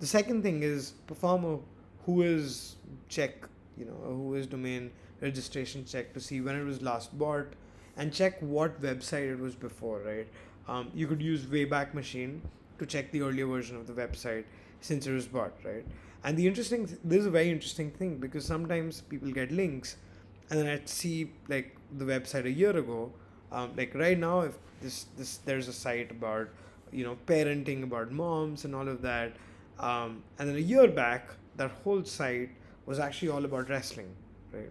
The 0.00 0.06
second 0.06 0.42
thing 0.42 0.62
is 0.62 0.92
perform 1.06 1.44
a 1.44 1.58
Whois 2.06 2.74
check 3.08 3.48
you 3.76 3.84
know 3.84 3.98
a 4.04 4.10
Whois 4.10 4.48
domain 4.48 4.90
registration 5.20 5.84
check 5.84 6.12
to 6.14 6.20
see 6.20 6.40
when 6.40 6.56
it 6.56 6.64
was 6.64 6.82
last 6.82 7.16
bought 7.18 7.46
and 7.96 8.12
check 8.12 8.40
what 8.40 8.80
website 8.82 9.30
it 9.32 9.38
was 9.38 9.54
before 9.54 10.00
right 10.00 10.26
um, 10.68 10.90
you 10.94 11.06
could 11.06 11.22
use 11.22 11.42
wayback 11.46 11.94
machine 11.94 12.42
to 12.78 12.86
check 12.86 13.10
the 13.12 13.22
earlier 13.22 13.46
version 13.46 13.76
of 13.76 13.86
the 13.86 13.92
website 13.92 14.44
since 14.80 15.06
it 15.06 15.12
was 15.12 15.26
bought, 15.26 15.54
right? 15.64 15.84
And 16.24 16.36
the 16.36 16.46
interesting, 16.46 16.86
th- 16.86 16.98
this 17.04 17.20
is 17.20 17.26
a 17.26 17.30
very 17.30 17.50
interesting 17.50 17.90
thing 17.90 18.18
because 18.18 18.44
sometimes 18.44 19.00
people 19.00 19.30
get 19.30 19.50
links, 19.52 19.96
and 20.50 20.58
then 20.58 20.66
I 20.68 20.80
see 20.84 21.30
like 21.48 21.76
the 21.96 22.04
website 22.04 22.44
a 22.44 22.50
year 22.50 22.76
ago. 22.76 23.12
Um, 23.52 23.72
like 23.76 23.94
right 23.94 24.18
now, 24.18 24.40
if 24.40 24.54
this 24.80 25.06
this 25.16 25.38
there's 25.38 25.68
a 25.68 25.72
site 25.72 26.10
about 26.10 26.48
you 26.92 27.04
know 27.04 27.16
parenting 27.26 27.82
about 27.84 28.10
moms 28.10 28.64
and 28.64 28.74
all 28.74 28.88
of 28.88 29.02
that, 29.02 29.32
um, 29.78 30.22
and 30.38 30.48
then 30.48 30.56
a 30.56 30.66
year 30.74 30.88
back, 30.88 31.30
that 31.56 31.70
whole 31.84 32.04
site 32.04 32.50
was 32.86 32.98
actually 32.98 33.28
all 33.28 33.44
about 33.44 33.68
wrestling, 33.68 34.10
right? 34.52 34.70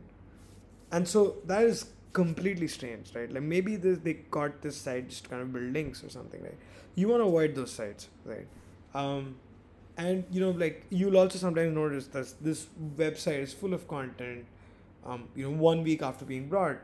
And 0.91 1.08
so 1.08 1.38
that 1.45 1.63
is 1.63 1.91
completely 2.13 2.67
strange, 2.67 3.13
right? 3.13 3.32
Like 3.32 3.43
maybe 3.43 3.75
this, 3.75 3.99
they 3.99 4.13
got 4.13 4.62
this 4.62 4.78
site 4.78 5.10
just 5.10 5.30
kind 5.30 5.41
of 5.41 5.51
buildings 5.54 6.04
or 6.04 6.10
something, 6.10 6.41
right? 6.41 6.58
You 6.95 7.10
want 7.10 7.21
to 7.21 7.28
avoid 7.28 7.56
those 7.56 7.71
sites, 7.71 8.08
right? 8.25 8.47
Um, 8.93 9.36
and 9.97 10.25
you 10.30 10.41
know 10.41 10.51
like 10.51 10.86
you'll 10.89 11.17
also 11.17 11.38
sometimes 11.38 11.73
notice 11.73 12.08
that 12.08 12.34
this 12.41 12.67
website 12.97 13.41
is 13.41 13.54
full 13.54 13.73
of 13.73 13.88
content 13.88 14.45
um, 15.06 15.28
you 15.36 15.43
know 15.49 15.56
one 15.58 15.84
week 15.84 16.01
after 16.01 16.25
being 16.25 16.47
brought 16.47 16.78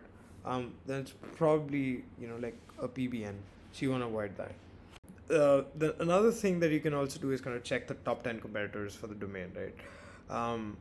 um, 0.46 0.74
then 0.86 1.02
it's 1.02 1.14
probably 1.36 2.04
you 2.20 2.28
know 2.28 2.38
like 2.38 2.58
a 2.82 2.88
pbn 2.88 3.36
so 3.72 3.86
you 3.86 3.92
want 3.92 4.02
to 4.02 4.08
avoid 4.08 4.32
that 4.38 4.54
uh, 5.34 5.64
the, 5.78 5.96
another 6.02 6.32
thing 6.32 6.60
that 6.60 6.72
you 6.72 6.80
can 6.80 6.94
also 6.94 7.20
do 7.20 7.32
is 7.32 7.42
kind 7.42 7.56
of 7.56 7.64
check 7.64 7.88
the 7.88 7.94
top 7.96 8.24
10 8.24 8.40
competitors 8.40 8.96
for 8.96 9.08
the 9.08 9.16
domain 9.16 9.52
right 9.56 9.76
um, 10.30 10.78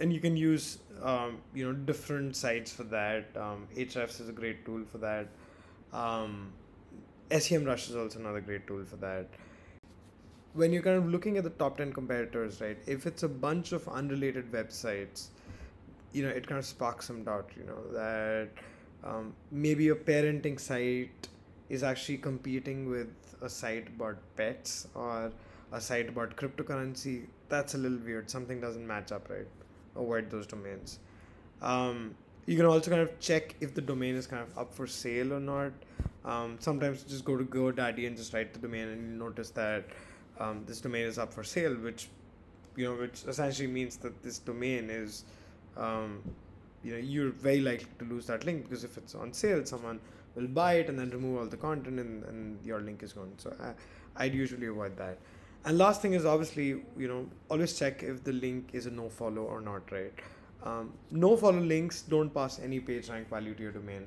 and 0.00 0.12
you 0.12 0.20
can 0.20 0.36
use 0.36 0.78
um, 1.02 1.38
you 1.54 1.66
know 1.66 1.72
different 1.72 2.36
sites 2.36 2.72
for 2.72 2.84
that. 2.84 3.26
Um, 3.36 3.68
Ahrefs 3.76 4.20
is 4.20 4.28
a 4.28 4.32
great 4.32 4.64
tool 4.64 4.84
for 4.90 4.98
that. 4.98 5.28
Um, 5.92 6.52
SEMrush 7.30 7.90
is 7.90 7.96
also 7.96 8.18
another 8.18 8.40
great 8.40 8.66
tool 8.66 8.84
for 8.84 8.96
that. 8.96 9.26
When 10.52 10.72
you're 10.72 10.82
kind 10.82 10.96
of 10.96 11.08
looking 11.08 11.36
at 11.36 11.44
the 11.44 11.50
top 11.50 11.78
10 11.78 11.92
competitors, 11.92 12.60
right, 12.60 12.78
if 12.86 13.06
it's 13.06 13.24
a 13.24 13.28
bunch 13.28 13.72
of 13.72 13.88
unrelated 13.88 14.52
websites, 14.52 15.28
you 16.12 16.22
know, 16.22 16.28
it 16.28 16.46
kind 16.46 16.58
of 16.58 16.64
sparks 16.64 17.06
some 17.06 17.24
doubt, 17.24 17.50
you 17.56 17.64
know, 17.64 17.82
that 17.92 18.50
um, 19.02 19.34
maybe 19.50 19.88
a 19.88 19.94
parenting 19.94 20.60
site 20.60 21.28
is 21.68 21.82
actually 21.82 22.18
competing 22.18 22.88
with 22.88 23.08
a 23.42 23.48
site 23.48 23.88
about 23.88 24.16
pets 24.36 24.86
or 24.94 25.32
a 25.72 25.80
site 25.80 26.08
about 26.08 26.36
cryptocurrency. 26.36 27.26
That's 27.48 27.74
a 27.74 27.78
little 27.78 27.98
weird. 27.98 28.30
Something 28.30 28.60
doesn't 28.60 28.86
match 28.86 29.10
up, 29.10 29.28
right? 29.28 29.48
Avoid 29.96 30.30
those 30.30 30.46
domains. 30.46 30.98
Um, 31.62 32.14
you 32.46 32.56
can 32.56 32.66
also 32.66 32.90
kind 32.90 33.02
of 33.02 33.18
check 33.20 33.54
if 33.60 33.74
the 33.74 33.80
domain 33.80 34.16
is 34.16 34.26
kind 34.26 34.42
of 34.42 34.58
up 34.58 34.74
for 34.74 34.86
sale 34.86 35.32
or 35.32 35.40
not. 35.40 35.72
Um, 36.24 36.56
sometimes 36.58 37.02
just 37.02 37.24
go 37.24 37.36
to 37.36 37.44
GoDaddy 37.44 38.06
and 38.06 38.16
just 38.16 38.32
write 38.32 38.52
the 38.52 38.58
domain, 38.58 38.88
and 38.88 39.12
you 39.12 39.18
notice 39.18 39.50
that 39.50 39.84
um, 40.38 40.64
this 40.66 40.80
domain 40.80 41.06
is 41.06 41.18
up 41.18 41.32
for 41.32 41.44
sale, 41.44 41.74
which 41.74 42.08
you 42.76 42.84
know, 42.86 43.00
which 43.00 43.24
essentially 43.28 43.68
means 43.68 43.96
that 43.98 44.22
this 44.22 44.38
domain 44.38 44.90
is, 44.90 45.24
um, 45.76 46.22
you 46.82 46.92
know, 46.92 46.98
you're 46.98 47.30
very 47.30 47.60
likely 47.60 47.86
to 47.98 48.04
lose 48.04 48.26
that 48.26 48.44
link 48.44 48.64
because 48.64 48.84
if 48.84 48.96
it's 48.96 49.14
on 49.14 49.32
sale, 49.32 49.64
someone 49.64 50.00
will 50.34 50.48
buy 50.48 50.74
it 50.74 50.88
and 50.88 50.98
then 50.98 51.10
remove 51.10 51.38
all 51.38 51.46
the 51.46 51.56
content, 51.56 52.00
and, 52.00 52.24
and 52.24 52.58
your 52.64 52.80
link 52.80 53.02
is 53.02 53.12
gone. 53.12 53.32
So 53.36 53.54
I, 53.60 54.24
I'd 54.24 54.34
usually 54.34 54.66
avoid 54.66 54.96
that. 54.96 55.18
And 55.64 55.78
last 55.78 56.02
thing 56.02 56.12
is 56.12 56.26
obviously, 56.26 56.66
you 56.98 57.08
know, 57.08 57.26
always 57.48 57.78
check 57.78 58.02
if 58.02 58.22
the 58.22 58.32
link 58.32 58.70
is 58.72 58.86
a 58.86 58.90
no 58.90 59.08
follow 59.08 59.42
or 59.42 59.60
not, 59.60 59.90
right? 59.90 60.12
Um, 60.62 60.92
no 61.10 61.36
follow 61.36 61.60
links 61.60 62.02
don't 62.02 62.32
pass 62.32 62.58
any 62.58 62.80
page 62.80 63.08
rank 63.08 63.30
value 63.30 63.54
to 63.54 63.62
your 63.62 63.72
domain. 63.72 64.06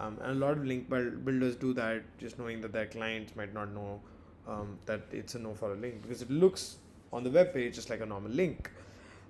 Um, 0.00 0.18
and 0.22 0.32
a 0.32 0.46
lot 0.46 0.52
of 0.52 0.64
link 0.64 0.88
builders 0.88 1.56
do 1.56 1.72
that 1.74 2.02
just 2.18 2.38
knowing 2.38 2.60
that 2.60 2.72
their 2.72 2.86
clients 2.86 3.34
might 3.36 3.52
not 3.52 3.72
know 3.72 4.00
um, 4.46 4.78
that 4.86 5.02
it's 5.12 5.34
a 5.34 5.38
no 5.38 5.54
follow 5.54 5.74
link 5.74 6.02
because 6.02 6.22
it 6.22 6.30
looks 6.30 6.76
on 7.12 7.24
the 7.24 7.30
web 7.30 7.52
page 7.52 7.74
just 7.74 7.90
like 7.90 8.00
a 8.00 8.06
normal 8.06 8.30
link. 8.30 8.70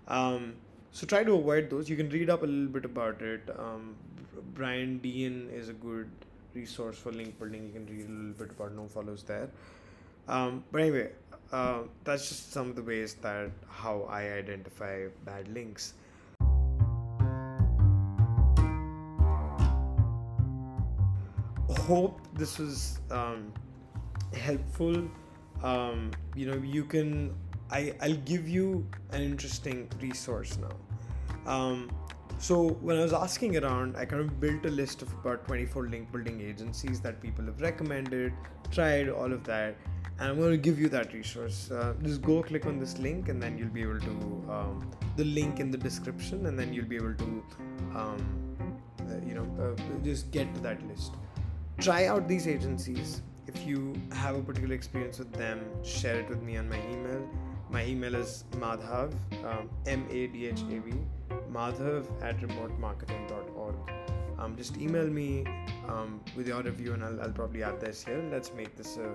Um, 0.09 0.55
so 0.93 1.07
try 1.07 1.25
to 1.25 1.35
avoid 1.35 1.71
those. 1.71 1.89
You 1.89 1.97
can 1.97 2.09
read 2.11 2.31
up 2.31 2.43
a 2.43 2.47
little 2.47 2.73
bit 2.73 2.85
about 2.85 3.21
it. 3.23 3.49
Um, 3.59 3.95
Brian 4.55 4.99
Dean 4.99 5.51
is 5.53 5.69
a 5.69 5.73
good 5.75 6.09
resource 6.55 6.99
for 6.99 7.13
link 7.13 7.39
building. 7.39 7.67
You 7.67 7.73
can 7.73 7.87
read 7.87 8.07
a 8.07 8.13
little 8.13 8.33
bit 8.33 8.51
about 8.51 8.75
no 8.75 8.89
follows 8.89 9.23
there. 9.23 9.49
Um, 10.29 10.65
but 10.71 10.83
anyway, 10.83 11.11
uh, 11.53 11.81
that's 12.05 12.29
just 12.29 12.53
some 12.53 12.71
of 12.71 12.77
the 12.77 12.83
ways 12.83 13.15
that 13.23 13.51
how 13.69 14.03
I 14.11 14.33
identify 14.33 15.07
bad 15.25 15.49
links. 15.49 15.95
hope 21.89 22.21
this 22.35 22.59
was 22.59 23.01
um, 23.11 23.53
helpful. 24.35 25.09
Um, 25.63 26.11
you 26.35 26.47
know, 26.51 26.59
you 26.59 26.85
can. 26.85 27.35
I 27.71 27.95
I'll 28.03 28.23
give 28.33 28.49
you 28.49 28.87
an 29.13 29.23
interesting 29.23 29.91
resource 30.01 30.59
now. 30.59 30.77
Um, 31.55 31.91
so 32.39 32.69
when 32.87 32.99
I 32.99 33.03
was 33.03 33.13
asking 33.13 33.57
around, 33.57 33.97
I 33.97 34.05
kind 34.05 34.23
of 34.23 34.41
built 34.41 34.65
a 34.67 34.71
list 34.71 35.03
of 35.03 35.13
about 35.15 35.47
24 35.47 35.89
link 35.89 36.13
building 36.13 36.41
agencies 36.41 37.01
that 37.01 37.21
people 37.21 37.45
have 37.47 37.61
recommended, 37.61 38.33
tried 38.71 39.09
all 39.09 39.33
of 39.33 39.43
that, 39.45 39.75
and 40.19 40.31
I'm 40.31 40.39
going 40.39 40.51
to 40.51 40.57
give 40.57 40.79
you 40.79 40.89
that 40.91 41.13
resource. 41.13 41.71
Uh, 41.71 41.95
just 42.03 42.23
go 42.23 42.43
click 42.43 42.67
on 42.67 42.79
this 42.79 42.99
link, 42.99 43.29
and 43.29 43.43
then 43.43 43.57
you'll 43.59 43.69
be 43.69 43.83
able 43.83 44.01
to 44.01 44.11
um, 44.51 44.91
the 45.17 45.25
link 45.25 45.61
in 45.61 45.71
the 45.71 45.79
description, 45.79 46.47
and 46.47 46.59
then 46.59 46.73
you'll 46.73 46.87
be 46.87 46.97
able 46.97 47.15
to, 47.15 47.45
um, 47.95 48.79
uh, 49.01 49.27
you 49.27 49.35
know, 49.35 49.47
uh, 49.63 50.03
just 50.03 50.31
get 50.31 50.53
to 50.55 50.61
that 50.61 50.87
list 50.89 51.13
try 51.81 52.07
out 52.07 52.27
these 52.27 52.49
agencies. 52.49 53.23
If 53.47 53.67
you 53.67 53.95
have 54.13 54.37
a 54.37 54.43
particular 54.43 54.75
experience 54.75 55.19
with 55.19 55.33
them, 55.33 55.61
share 55.83 56.21
it 56.21 56.29
with 56.29 56.43
me 56.43 56.57
on 56.57 56.69
my 56.69 56.79
email. 56.91 57.27
My 57.71 57.85
email 57.85 58.15
is 58.15 58.45
madhav, 58.57 59.13
um, 59.45 59.71
M 59.87 60.07
A 60.11 60.27
D 60.27 60.47
H 60.47 60.63
A 60.63 60.81
V, 60.81 60.93
madhav 61.51 62.07
at 62.23 62.39
remotemarketing.org. 62.41 63.75
Um, 64.39 64.57
just 64.57 64.77
email 64.77 65.07
me 65.07 65.45
um, 65.89 66.21
with 66.37 66.47
your 66.47 66.63
review 66.63 66.95
and 66.95 67.05
I'll, 67.05 67.21
I'll 67.23 67.33
probably 67.33 67.63
add 67.63 67.81
this 67.81 68.05
here. 68.05 68.23
Let's 68.31 68.53
make 68.55 68.77
this 68.77 68.97
a 68.97 69.15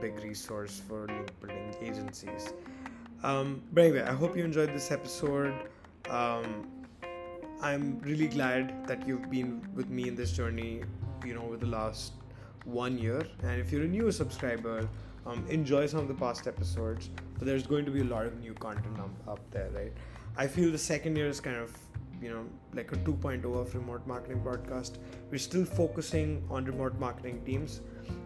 big 0.00 0.22
resource 0.22 0.80
for 0.88 1.06
link 1.06 1.30
building 1.40 1.74
agencies. 1.80 2.52
Um, 3.22 3.62
but 3.72 3.84
anyway, 3.84 4.02
I 4.02 4.12
hope 4.12 4.36
you 4.36 4.44
enjoyed 4.44 4.74
this 4.74 4.90
episode. 4.90 5.54
Um, 6.10 6.68
I'm 7.60 8.00
really 8.00 8.26
glad 8.26 8.86
that 8.88 9.06
you've 9.06 9.30
been 9.30 9.62
with 9.74 9.88
me 9.88 10.08
in 10.08 10.16
this 10.16 10.32
journey 10.32 10.82
you 11.24 11.34
know 11.34 11.42
over 11.42 11.56
the 11.56 11.66
last 11.66 12.12
one 12.64 12.98
year 12.98 13.26
and 13.42 13.60
if 13.60 13.72
you're 13.72 13.84
a 13.84 13.88
new 13.88 14.10
subscriber 14.10 14.88
um, 15.26 15.44
enjoy 15.48 15.86
some 15.86 16.00
of 16.00 16.08
the 16.08 16.14
past 16.14 16.46
episodes 16.46 17.10
but 17.38 17.46
there's 17.46 17.66
going 17.66 17.84
to 17.84 17.90
be 17.90 18.00
a 18.00 18.04
lot 18.04 18.26
of 18.26 18.38
new 18.40 18.54
content 18.54 18.98
up 19.28 19.38
there 19.50 19.70
right 19.70 19.92
i 20.36 20.46
feel 20.46 20.70
the 20.70 20.78
second 20.78 21.16
year 21.16 21.26
is 21.26 21.40
kind 21.40 21.56
of 21.56 21.76
you 22.20 22.30
know 22.30 22.44
like 22.74 22.92
a 22.92 22.96
2.0 22.96 23.44
of 23.60 23.74
remote 23.74 24.06
marketing 24.06 24.40
broadcast 24.40 24.98
we're 25.30 25.38
still 25.38 25.64
focusing 25.64 26.44
on 26.50 26.64
remote 26.64 26.98
marketing 26.98 27.40
teams 27.44 27.80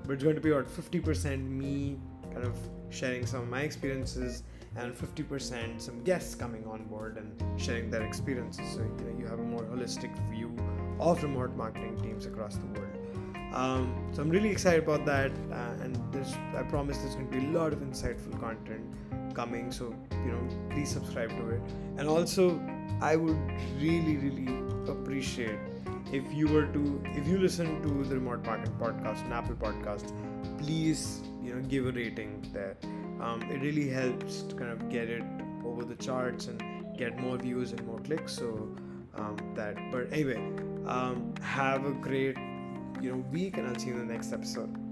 but 0.04 0.12
it's 0.14 0.22
going 0.22 0.36
to 0.36 0.40
be 0.40 0.50
about 0.50 0.68
50% 0.68 1.48
me 1.48 1.98
kind 2.32 2.44
of 2.44 2.56
sharing 2.90 3.26
some 3.26 3.42
of 3.42 3.48
my 3.48 3.62
experiences 3.62 4.42
and 4.76 4.94
50% 4.94 5.80
some 5.80 6.02
guests 6.04 6.34
coming 6.34 6.66
on 6.66 6.84
board 6.84 7.16
and 7.16 7.60
sharing 7.60 7.90
their 7.90 8.02
experiences 8.02 8.74
so 8.74 8.80
you 8.80 9.04
know 9.04 9.18
you 9.18 9.26
have 9.26 9.38
a 9.38 9.42
more 9.42 9.62
holistic 9.64 10.12
view 10.30 10.54
of 11.00 11.22
remote 11.22 11.54
marketing 11.56 11.98
teams 12.00 12.26
across 12.26 12.56
the 12.56 12.66
world. 12.66 12.96
Um, 13.52 14.10
so 14.12 14.22
I'm 14.22 14.28
really 14.28 14.50
excited 14.50 14.82
about 14.82 15.06
that, 15.06 15.30
uh, 15.50 15.82
and 15.82 15.96
there's, 16.12 16.34
I 16.54 16.62
promise 16.64 16.98
there's 16.98 17.14
going 17.14 17.30
to 17.30 17.38
be 17.38 17.46
a 17.46 17.50
lot 17.58 17.72
of 17.72 17.78
insightful 17.78 18.38
content 18.38 18.84
coming. 19.34 19.70
So 19.72 19.94
you 20.10 20.32
know, 20.32 20.68
please 20.70 20.90
subscribe 20.90 21.30
to 21.30 21.50
it. 21.50 21.60
And 21.96 22.08
also, 22.08 22.60
I 23.00 23.16
would 23.16 23.38
really, 23.80 24.16
really 24.18 24.48
appreciate 24.90 25.58
if 26.12 26.32
you 26.32 26.48
were 26.48 26.66
to, 26.66 27.02
if 27.14 27.26
you 27.26 27.38
listen 27.38 27.82
to 27.82 28.04
the 28.04 28.14
Remote 28.14 28.44
Market 28.44 28.78
podcast 28.78 29.24
and 29.24 29.32
Apple 29.32 29.56
Podcast, 29.56 30.12
please 30.58 31.22
you 31.42 31.54
know 31.54 31.60
give 31.62 31.86
a 31.86 31.92
rating 31.92 32.48
there. 32.52 32.76
Um, 33.20 33.42
it 33.50 33.60
really 33.60 33.88
helps 33.88 34.42
to 34.42 34.54
kind 34.54 34.70
of 34.70 34.88
get 34.88 35.08
it 35.08 35.22
over 35.64 35.84
the 35.84 35.96
charts 35.96 36.46
and 36.46 36.62
get 36.96 37.18
more 37.18 37.36
views 37.36 37.72
and 37.72 37.84
more 37.86 37.98
clicks. 38.00 38.32
So 38.32 38.68
um, 39.14 39.36
that. 39.54 39.76
But 39.90 40.12
anyway, 40.12 40.36
um, 40.86 41.34
have 41.42 41.84
a 41.84 41.92
great 41.92 42.36
you 43.00 43.10
know 43.10 43.24
week, 43.32 43.56
and 43.56 43.66
I'll 43.66 43.78
see 43.78 43.88
you 43.88 43.94
in 43.94 44.06
the 44.06 44.12
next 44.12 44.32
episode. 44.32 44.85